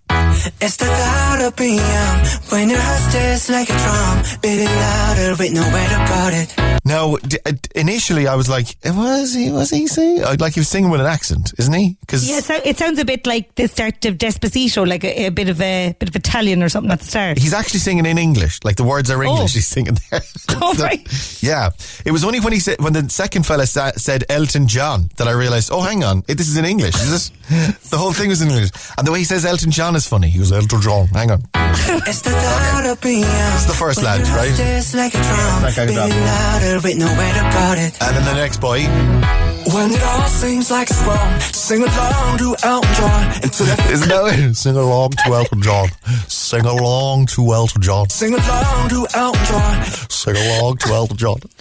[0.61, 2.19] It's the thought of being young
[2.51, 6.81] when your heart stays like a drum, beating louder with nowhere to put it.
[6.85, 9.51] Now, d- uh, initially, I was like, "Was he?
[9.51, 11.97] Was he singing?" Uh, Like he was singing with an accent, isn't he?
[12.01, 15.31] Because Yeah, so it sounds a bit like the start of Despacito, like a, a
[15.31, 17.38] bit of a bit of Italian or something at the start.
[17.38, 18.61] He's actually singing in English.
[18.64, 19.51] Like the words are English.
[19.53, 19.55] Oh.
[19.55, 20.23] He's singing there.
[20.62, 21.01] Oh, So, right.
[21.43, 21.71] Yeah.
[22.05, 25.27] It was only when he said when the second fella sa- said Elton John that
[25.29, 25.71] I realized.
[25.73, 26.95] Oh, hang on, it, this is in English.
[26.97, 27.31] Is this?
[27.90, 28.71] the whole thing was in English.
[28.99, 30.31] And the way he says Elton John is funny.
[30.31, 31.07] He goes Elton John.
[31.09, 31.43] Hang on.
[31.55, 33.55] It's the thought of being young.
[33.55, 34.51] It's the first lad, right?
[34.95, 36.11] like a drum, of beating drum.
[36.11, 38.03] louder with nowhere to put it.
[38.03, 39.39] And then the next boy.
[39.66, 44.09] When it all seems like it's wrong, sing along to Elton John until it Isn't
[44.09, 44.55] that it?
[44.57, 45.88] Sing along to Elton John.
[46.27, 48.09] Sing along to Elton John.
[48.09, 49.85] Sing along to Elton John.
[50.09, 51.37] Sing along to Elton John.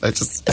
[0.00, 0.48] I just,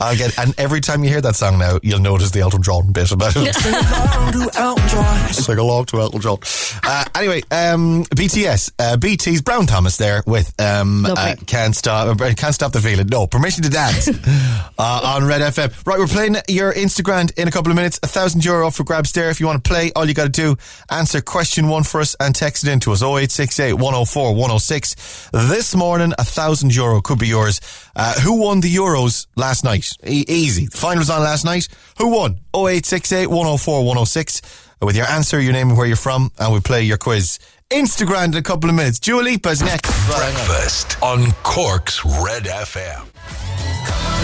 [0.00, 2.92] I'll get, and every time you hear that song now, you'll notice the Elton John
[2.92, 3.54] bit about it.
[3.54, 5.28] Sing along to Elton John.
[5.32, 6.38] Sing along to Elton John.
[6.82, 12.34] Uh, anyway, um, BTS, uh, BT's Brown Thomas there with um, uh, can't stop, uh,
[12.34, 13.06] can't stop the feeling.
[13.06, 14.08] No, permission to dance
[14.78, 15.86] uh, on Red FM.
[15.86, 18.00] Right, we're playing your Instagram in a couple of minutes.
[18.02, 19.28] A thousand euro for grabs there.
[19.28, 20.56] If you want to play, all you got to do
[20.90, 25.28] answer question one for us and text it in to us 0868 104 106.
[25.32, 27.60] This morning, a thousand euro could be yours.
[27.94, 29.92] Uh, who won the Euros last night?
[30.06, 30.66] E- easy.
[30.66, 31.68] The final was on last night.
[31.98, 32.38] Who won?
[32.56, 34.42] 0868 104 106
[34.80, 37.38] with your answer, your name, and where you're from, and we play your quiz.
[37.70, 38.98] Instagram in a couple of minutes.
[38.98, 39.90] Dua Lipa's next.
[40.08, 44.17] Breakfast on Cork's Red FM.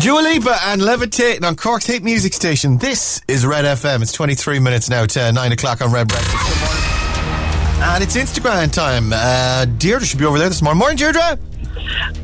[0.00, 2.78] Dua Lipa and Levitating on Cork's hit music station.
[2.78, 4.02] This is Red FM.
[4.02, 6.36] It's 23 minutes now to 9 o'clock on Red Breakfast.
[6.36, 7.82] Good morning.
[7.82, 9.10] And it's Instagram time.
[9.12, 10.78] Uh, Deirdre should be over there this morning.
[10.78, 11.38] Morning, Deirdre.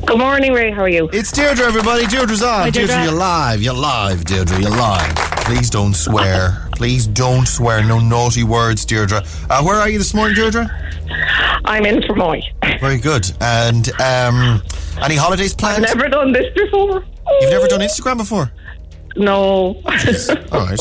[0.05, 0.71] Good morning, Ray.
[0.71, 1.09] How are you?
[1.11, 2.05] It's Deirdre, everybody.
[2.05, 2.61] Deirdre's on.
[2.63, 3.03] Hi, Deirdre.
[3.03, 3.61] you're live.
[3.61, 4.59] You're live, Deirdre.
[4.59, 5.15] You're live.
[5.45, 6.67] Please don't swear.
[6.73, 7.83] Please don't swear.
[7.83, 9.23] No naughty words, Deirdre.
[9.49, 10.67] Uh, where are you this morning, Deirdre?
[11.65, 12.43] I'm in Fermoy.
[12.79, 13.31] Very good.
[13.41, 14.61] And um,
[15.01, 15.85] any holidays planned?
[15.85, 17.03] I've never done this before.
[17.41, 18.51] You've never done Instagram before?
[19.15, 19.81] No.
[20.51, 20.79] All right.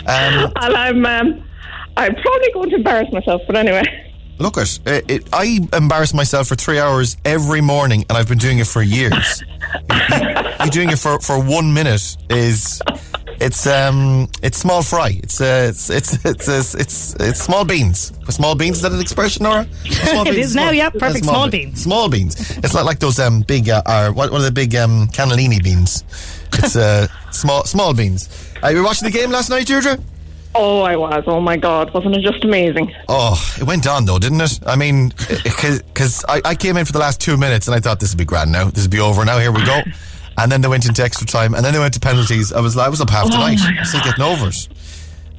[0.00, 1.44] Um, and I'm, um,
[1.96, 3.82] I'm probably going to embarrass myself, but anyway.
[4.38, 5.28] Look at it, it.
[5.32, 9.42] I embarrass myself for three hours every morning, and I've been doing it for years.
[9.90, 10.26] you,
[10.64, 12.82] you doing it for, for one minute is
[13.40, 15.18] it's um it's small fry.
[15.22, 18.12] It's uh, it's it's it's it's it's, it's small beans.
[18.28, 19.66] Small beans is that an expression, Nora?
[19.84, 21.82] Small It beans, is now, yeah, perfect, uh, small be- beans.
[21.82, 22.56] Small beans.
[22.58, 25.62] It's not like those um big uh, are what, what are the big um cannellini
[25.62, 26.04] beans?
[26.54, 28.28] It's uh small small beans.
[28.62, 29.98] Uh, you were watching the game last night, Deirdre?
[30.58, 31.24] Oh, I was.
[31.26, 31.92] Oh my God.
[31.92, 32.90] Wasn't it just amazing?
[33.10, 34.58] Oh, it went on though, didn't it?
[34.66, 35.12] I mean,
[35.44, 38.18] because I, I came in for the last two minutes and I thought this would
[38.18, 38.70] be grand now.
[38.70, 39.38] This would be over now.
[39.38, 39.82] Here we go.
[40.38, 42.52] And then they went into extra time, and then they went to penalties.
[42.52, 44.68] I was I was up half the Oh night, still getting over it.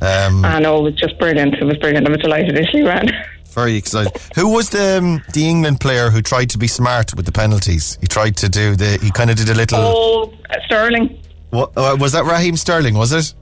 [0.02, 0.80] Um, I know.
[0.80, 1.56] It was just brilliant.
[1.56, 2.08] It was brilliant.
[2.08, 3.10] I was delighted that she ran.
[3.50, 4.14] very excited.
[4.36, 7.98] Who was the um, the England player who tried to be smart with the penalties?
[8.02, 9.00] He tried to do the.
[9.02, 9.80] He kind of did a little.
[9.80, 10.34] Oh,
[10.66, 11.20] Sterling.
[11.50, 12.26] What uh, was that?
[12.26, 13.34] Raheem Sterling was it?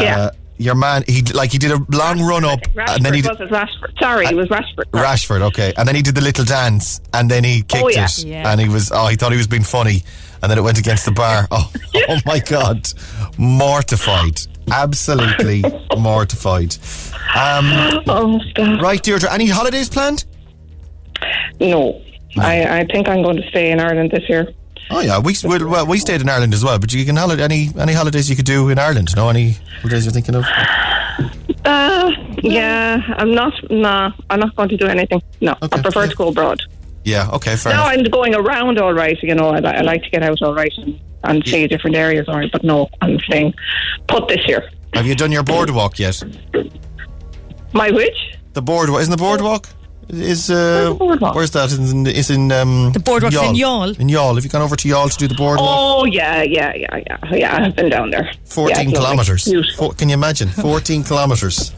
[0.00, 0.18] Yeah.
[0.18, 3.30] Uh, your man, he like he did a long run up, and then he did,
[3.30, 3.98] was it Rashford?
[4.00, 4.84] Sorry, it was Rashford.
[4.92, 5.72] Rashford, okay.
[5.76, 8.04] And then he did the little dance and then he kicked Oh, yeah.
[8.06, 8.24] it.
[8.24, 8.50] Yeah.
[8.50, 10.02] And he was, oh, he thought he was being funny.
[10.42, 11.46] And then it went against the bar.
[11.50, 11.72] Oh,
[12.08, 12.86] oh my God.
[13.38, 14.40] Mortified.
[14.70, 15.62] Absolutely
[15.98, 16.74] mortified.
[17.34, 18.80] Um, oh, stop.
[18.80, 20.24] Right, Deirdre, any holidays planned?
[21.60, 22.02] No.
[22.38, 24.48] I, I think I'm going to stay in Ireland this year.
[24.90, 26.78] Oh yeah, we well, well we stayed in Ireland as well.
[26.78, 29.14] But you can holiday any any holidays you could do in Ireland?
[29.16, 30.44] No, any holidays you're thinking of?
[31.64, 32.10] Uh,
[32.42, 33.52] Yeah, I'm not.
[33.70, 35.22] Nah, I'm not going to do anything.
[35.40, 36.60] No, I prefer to go abroad.
[37.04, 38.06] Yeah, okay, fair now enough.
[38.06, 39.16] I'm going around all right.
[39.22, 42.28] You know, I, I like to get out all right and, and see different areas
[42.28, 42.50] all right.
[42.50, 43.54] But no, I'm staying
[44.08, 44.68] put this year.
[44.94, 46.22] Have you done your boardwalk yet?
[47.72, 48.16] My which?
[48.54, 49.68] The boardwalk isn't the boardwalk?
[50.08, 50.94] Is uh,
[51.34, 51.64] where's that?
[51.72, 53.98] It's in, it's in um, the boardwalk's in Youghal.
[53.98, 54.36] In Youghal.
[54.36, 55.68] Have you gone over to Youghal to do the boardwalk?
[55.68, 57.56] Oh yeah, yeah, yeah, yeah, yeah.
[57.64, 58.30] I've been down there.
[58.44, 59.74] 14 Yeah, kilometres.
[59.76, 60.48] Four, can you imagine?
[60.48, 61.72] 14 kilometres.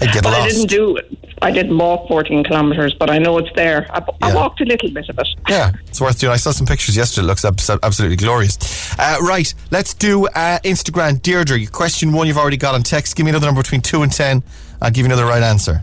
[0.00, 0.96] I'd get But I didn't do.
[1.42, 3.86] I didn't walk 14 kilometres, but I know it's there.
[3.90, 5.28] I, I walked a little bit of it.
[5.48, 6.32] Yeah, it's worth doing.
[6.32, 7.24] I saw some pictures yesterday.
[7.24, 8.58] It looks absolutely glorious.
[8.98, 11.20] Uh, right, let's do uh, Instagram.
[11.20, 13.16] Deirdre, question one you've already got on text.
[13.16, 14.42] Give me another number between 2 and 10.
[14.80, 15.82] I'll give you another right answer.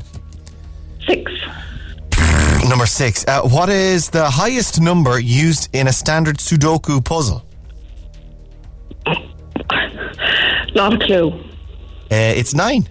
[1.07, 1.32] Six.
[2.68, 3.26] Number six.
[3.26, 7.43] Uh, what is the highest number used in a standard Sudoku puzzle?
[10.76, 11.32] Not a clue.
[12.11, 12.88] Uh, it's nine.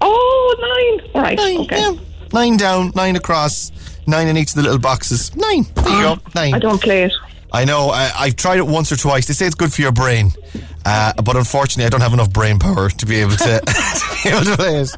[0.00, 1.10] Oh, nine.
[1.14, 1.38] All right.
[1.38, 1.98] okay.
[2.32, 3.72] Nine down, nine across,
[4.06, 5.34] nine in each of the little boxes.
[5.34, 5.64] Nine.
[5.74, 6.18] There you go.
[6.34, 6.54] Nine.
[6.54, 7.12] I don't play it.
[7.52, 7.90] I know.
[7.90, 9.26] I, I've tried it once or twice.
[9.26, 10.32] They say it's good for your brain,
[10.84, 14.30] uh, but unfortunately, I don't have enough brain power to be able to, to be
[14.30, 14.90] able to play it.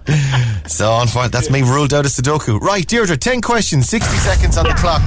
[0.68, 2.60] So, on unfortunately, that's me ruled out of Sudoku.
[2.60, 5.02] Right, Deirdre, ten questions, sixty seconds on the clock.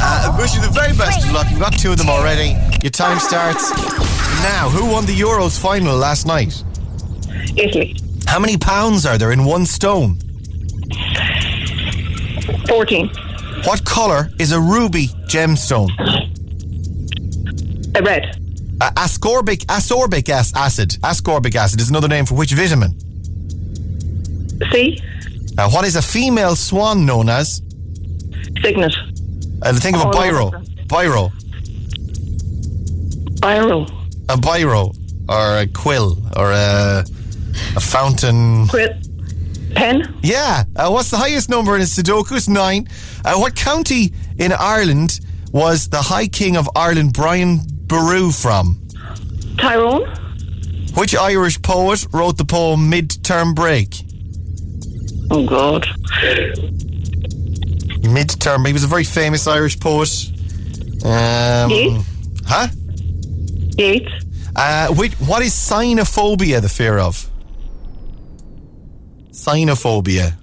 [0.00, 1.46] Uh, I wish you the very best of luck.
[1.50, 2.56] You've got two of them already.
[2.82, 3.70] Your time starts
[4.42, 4.68] now.
[4.70, 6.62] Who won the Euros final last night?
[7.56, 7.96] Italy.
[8.26, 10.18] How many pounds are there in one stone?
[12.68, 13.08] 14.
[13.64, 15.90] What colour is a ruby gemstone?
[17.96, 18.36] A red.
[18.80, 20.90] Uh, ascorbic ascorbic acid.
[21.02, 22.96] Ascorbic acid is another name for which vitamin?
[24.70, 24.98] C.
[25.58, 27.60] Uh, what is a female swan known as?
[28.62, 28.94] Cygnet.
[29.62, 30.52] Uh, think of a Oh, biro.
[30.52, 30.58] no.
[30.86, 31.30] Biro.
[33.40, 33.88] Biro.
[34.28, 34.96] A biro.
[35.28, 36.16] Or a quill.
[36.36, 37.04] Or a,
[37.76, 38.66] a fountain.
[38.68, 38.88] Quill.
[39.74, 40.18] Pen.
[40.22, 40.64] Yeah.
[40.76, 42.36] Uh, what's the highest number in a Sudoku?
[42.36, 42.88] It's nine.
[43.24, 45.20] Uh, what county in Ireland
[45.52, 48.80] was the High King of Ireland, Brian Boru, from?
[49.58, 50.08] Tyrone.
[50.94, 53.94] Which Irish poet wrote the poem Midterm Break?
[55.34, 55.86] Oh, God.
[58.02, 58.66] Midterm.
[58.66, 60.10] He was a very famous Irish poet.
[61.04, 62.04] Um, Yeats?
[62.46, 62.68] Huh?
[63.78, 64.12] Yeats.
[64.54, 67.30] Uh, which, what is sinophobia the fear of?
[69.30, 70.34] Sinophobia.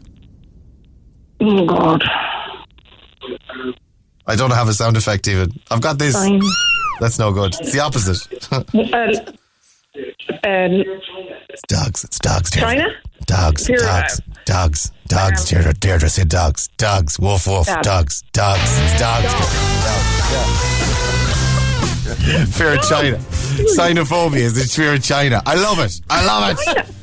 [1.42, 2.04] Oh, God.
[4.26, 5.52] I don't have a sound effect even.
[5.70, 6.16] I've got this.
[7.00, 7.54] That's no good.
[7.60, 8.52] It's the opposite.
[8.52, 8.58] Uh,
[10.44, 10.84] um,
[11.50, 12.04] it's dogs.
[12.04, 12.50] It's dogs.
[12.50, 12.88] China?
[13.26, 13.68] Dogs.
[13.68, 14.20] Fear dogs.
[14.46, 14.92] Dogs.
[15.08, 15.46] Dogs.
[15.46, 15.74] Deirdre.
[15.74, 16.68] Deirdre said dogs.
[16.78, 17.20] Dogs.
[17.20, 17.68] Woof woof.
[17.82, 18.24] Dogs.
[18.34, 18.78] Dogs.
[19.00, 19.00] Dogs.
[19.00, 19.34] Dogs.
[20.32, 20.90] Dogs.
[22.28, 22.46] Yeah.
[22.46, 23.18] Fear of China.
[23.18, 25.42] Sinophobia is the fear of China.
[25.46, 26.00] I love it.
[26.10, 26.96] I love it.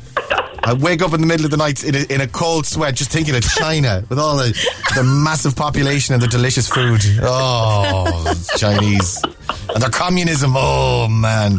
[0.64, 2.96] I wake up in the middle of the night in a, in a cold sweat
[2.96, 4.48] just thinking of China with all the,
[4.96, 7.00] the massive population and their delicious food.
[7.22, 9.22] Oh, Chinese.
[9.72, 10.54] And their communism.
[10.56, 11.58] Oh, man.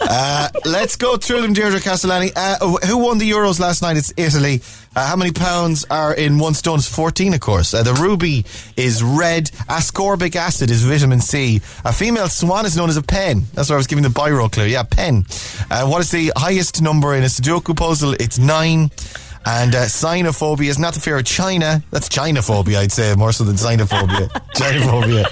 [0.00, 2.30] Uh, let's go through them, Deirdre Castellani.
[2.34, 3.98] Uh, who won the Euros last night?
[3.98, 4.62] It's Italy.
[4.96, 6.78] Uh, how many pounds are in one stone?
[6.78, 7.72] It's 14, of course.
[7.74, 8.44] Uh, the ruby
[8.76, 9.44] is red.
[9.68, 11.60] Ascorbic acid is vitamin C.
[11.84, 13.42] A female swan is known as a pen.
[13.54, 14.64] That's why I was giving the biro clue.
[14.64, 15.26] Yeah, pen.
[15.70, 18.14] Uh, what is the highest number in a Sudoku puzzle?
[18.14, 18.90] It's nine.
[19.46, 21.82] And uh, xenophobia is not the fear of China.
[21.90, 24.28] That's Chinophobia, I'd say, more so than xenophobia.
[24.54, 25.24] Chinophobia.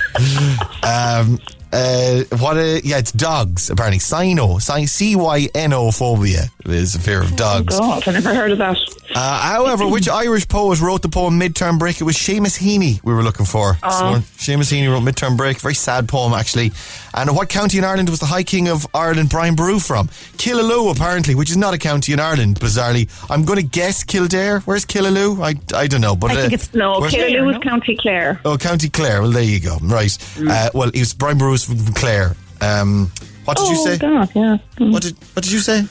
[0.82, 1.38] Um,
[1.72, 2.56] uh, what?
[2.56, 3.68] Uh, yeah, it's dogs.
[3.68, 7.74] Apparently, cyno, C Y N O phobia is a fear of dogs.
[7.76, 8.78] Oh, God, I never heard of that.
[9.14, 12.00] Uh, however, which Irish poet wrote the poem Midterm Break?
[12.00, 13.74] It was Seamus Heaney we were looking for.
[13.74, 15.59] So, Seamus Heaney wrote Midterm Break.
[15.59, 16.72] Very sad poem, actually.
[17.14, 20.09] And what county in Ireland was the High King of Ireland, Brian Boru, from?
[20.36, 23.09] Killaloe, apparently, which is not a county in Ireland, bizarrely.
[23.30, 24.61] I'm going to guess Kildare.
[24.61, 25.42] Where's Killaloe?
[25.42, 26.14] I, I don't know.
[26.14, 27.00] But, I think uh, it's no.
[27.00, 28.40] where's- Killaloe is County Clare.
[28.44, 29.22] Oh, County Clare.
[29.22, 29.78] Well, there you go.
[29.82, 30.16] Right.
[30.38, 32.36] Uh, well, it was Brian Boru's from from Clare.
[32.61, 33.11] Um,
[33.44, 33.98] what did you oh, say?
[33.98, 34.59] God, yeah.
[34.78, 35.84] What did What did you say?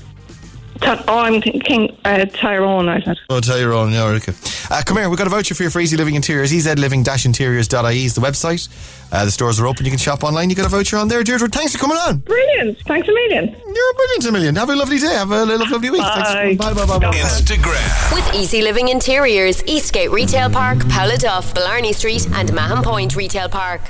[0.81, 2.89] Ty- oh, I'm thinking uh, Tyrone.
[2.89, 3.17] I said.
[3.29, 3.91] Oh, Tyrone.
[3.91, 4.33] Yeah, okay.
[4.69, 5.09] Uh, come here.
[5.09, 6.51] We've got a voucher for your for EZ Living Interiors.
[6.51, 8.67] EZLiving-interiors.ie is the website.
[9.11, 9.85] Uh, the stores are open.
[9.85, 10.49] You can shop online.
[10.49, 11.23] You got a voucher on there.
[11.23, 12.17] Deirdre, thanks for coming on.
[12.19, 12.79] Brilliant.
[12.81, 13.45] Thanks a million.
[13.49, 14.55] You're a brilliant, a million.
[14.55, 15.13] Have a lovely day.
[15.13, 16.01] Have a lo- lovely week.
[16.01, 17.11] Thanks Bye, bye, bye, bye.
[17.11, 18.13] Instagram.
[18.13, 20.79] With EZ Living Interiors, Eastgate Retail Park,
[21.19, 23.81] Duff, Blarney Street, and Mahon Point Retail Park.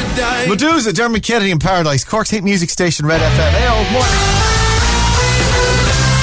[0.00, 3.50] Meduza, Dermot Kennedy in Paradise, Cork's hit music station, Red FM.
[3.50, 4.14] Hey, old morning.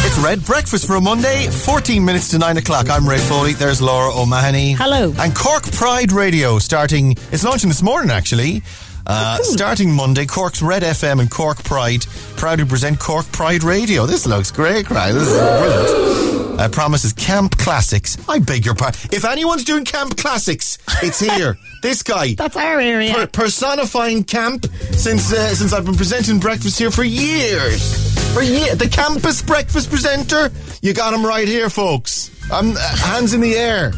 [0.05, 2.89] It's Red Breakfast for a Monday, 14 minutes to 9 o'clock.
[2.89, 3.53] I'm Ray Foley.
[3.53, 4.72] There's Laura O'Mahony.
[4.74, 5.13] Hello.
[5.20, 8.63] And Cork Pride Radio starting, it's launching this morning actually.
[9.05, 12.05] Uh, starting Monday, Cork's Red FM and Cork Pride
[12.36, 14.05] proudly present Cork Pride Radio.
[14.05, 15.11] This looks great, right?
[15.11, 16.26] This is brilliant.
[16.58, 18.18] Uh, promises Camp Classics.
[18.28, 18.99] I beg your pardon.
[19.12, 21.58] If anyone's doing Camp Classics, it's here.
[21.82, 22.34] this guy.
[22.34, 23.14] That's our area.
[23.14, 28.34] per- personifying camp since uh, since I've been presenting breakfast here for years.
[28.34, 30.49] For years, the campus breakfast presenter.
[30.82, 32.32] You got him right here, folks.
[32.51, 33.91] I'm uh, hands in the air.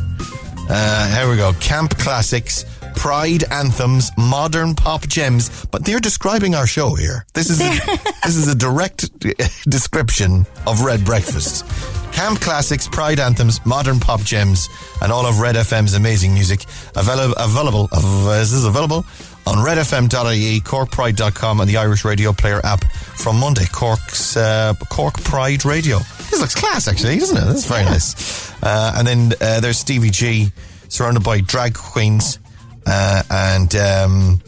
[0.69, 1.53] Uh, here we go.
[1.53, 2.63] Camp classics,
[2.95, 5.65] pride anthems, modern pop gems.
[5.65, 7.25] But they're describing our show here.
[7.33, 7.69] This is a,
[8.23, 9.09] this is a direct
[9.69, 11.65] description of Red Breakfast.
[12.11, 14.67] Camp classics, pride anthems, modern pop gems,
[15.01, 17.33] and all of Red FM's amazing music available.
[17.37, 17.89] Available.
[17.91, 19.05] Uh, is this available
[19.47, 23.65] on redfm.ie, corkpride.com, and the Irish Radio Player app from Monday.
[23.71, 25.99] Cork's uh, Cork Pride Radio.
[26.29, 27.45] This looks class, actually, doesn't it?
[27.45, 28.51] That's very nice.
[28.61, 30.51] Uh, and then uh, there's Stevie G,
[30.89, 32.37] surrounded by drag queens,
[32.85, 34.41] uh, and um,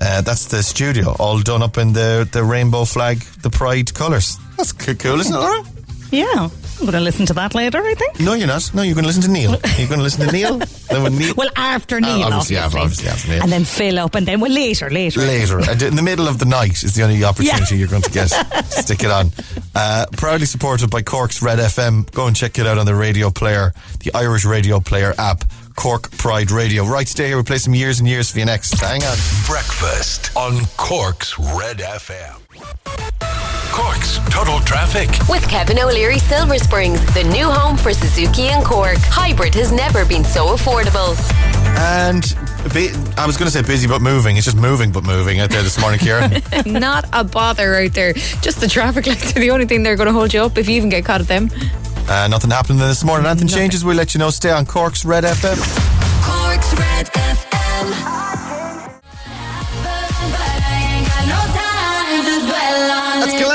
[0.00, 4.36] uh, that's the studio, all done up in the the rainbow flag, the pride colours.
[4.56, 5.62] That's cool, isn't it, Laura?
[6.10, 6.48] Yeah.
[6.78, 8.20] I'm going to listen to that later, I think.
[8.20, 8.70] No, you're not.
[8.74, 9.50] No, you're going to listen to Neil.
[9.78, 10.58] You're going to listen to Neil.
[10.58, 13.42] Then when Neil Well, after Neil, obviously, yeah, obviously after Neil.
[13.42, 15.20] And then fill up, and then well, later, later.
[15.20, 18.10] later, uh, in the middle of the night, is the only opportunity you're going to
[18.10, 18.28] get.
[18.66, 19.30] Stick it on.
[19.74, 22.10] Uh, proudly supported by Cork's Red FM.
[22.12, 25.44] Go and check it out on the radio player, the Irish Radio Player app,
[25.76, 26.84] Cork Pride Radio.
[26.84, 27.36] Right, stay here.
[27.36, 28.78] We'll play some years and years for you next.
[28.80, 29.16] Hang on.
[29.46, 33.33] Breakfast on Cork's Red FM.
[33.74, 35.08] Cork's Total Traffic.
[35.28, 38.98] With Kevin O'Leary Silver Springs, the new home for Suzuki and Cork.
[38.98, 41.16] Hybrid has never been so affordable.
[41.76, 42.22] And
[42.72, 44.36] bu- I was going to say busy but moving.
[44.36, 46.40] It's just moving but moving out there this morning, Kieran.
[46.66, 48.12] Not a bother out there.
[48.42, 50.68] Just the traffic lights are the only thing they're going to hold you up if
[50.68, 51.50] you even get caught at them.
[52.08, 53.26] uh, nothing happened this morning.
[53.26, 54.30] Anything changes, we'll let you know.
[54.30, 55.56] Stay on Cork's Red FM.
[56.22, 58.23] Cork's Red FM.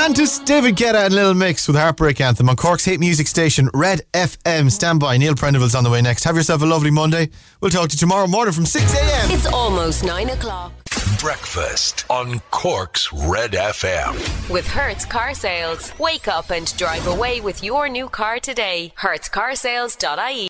[0.00, 3.68] That's Galantis, David Guetta, and Little Mix with Heartbreak Anthem on Cork's hit music station,
[3.74, 4.70] Red FM.
[4.70, 5.18] Stand by.
[5.18, 6.24] Neil Prendeville's on the way next.
[6.24, 7.28] Have yourself a lovely Monday.
[7.60, 9.30] We'll talk to you tomorrow morning from 6 a.m.
[9.30, 10.72] It's almost nine o'clock.
[11.20, 14.14] Breakfast on Cork's Red FM.
[14.48, 15.92] With Hertz Car Sales.
[15.98, 18.94] Wake up and drive away with your new car today.
[18.98, 20.48] HertzCarsales.ie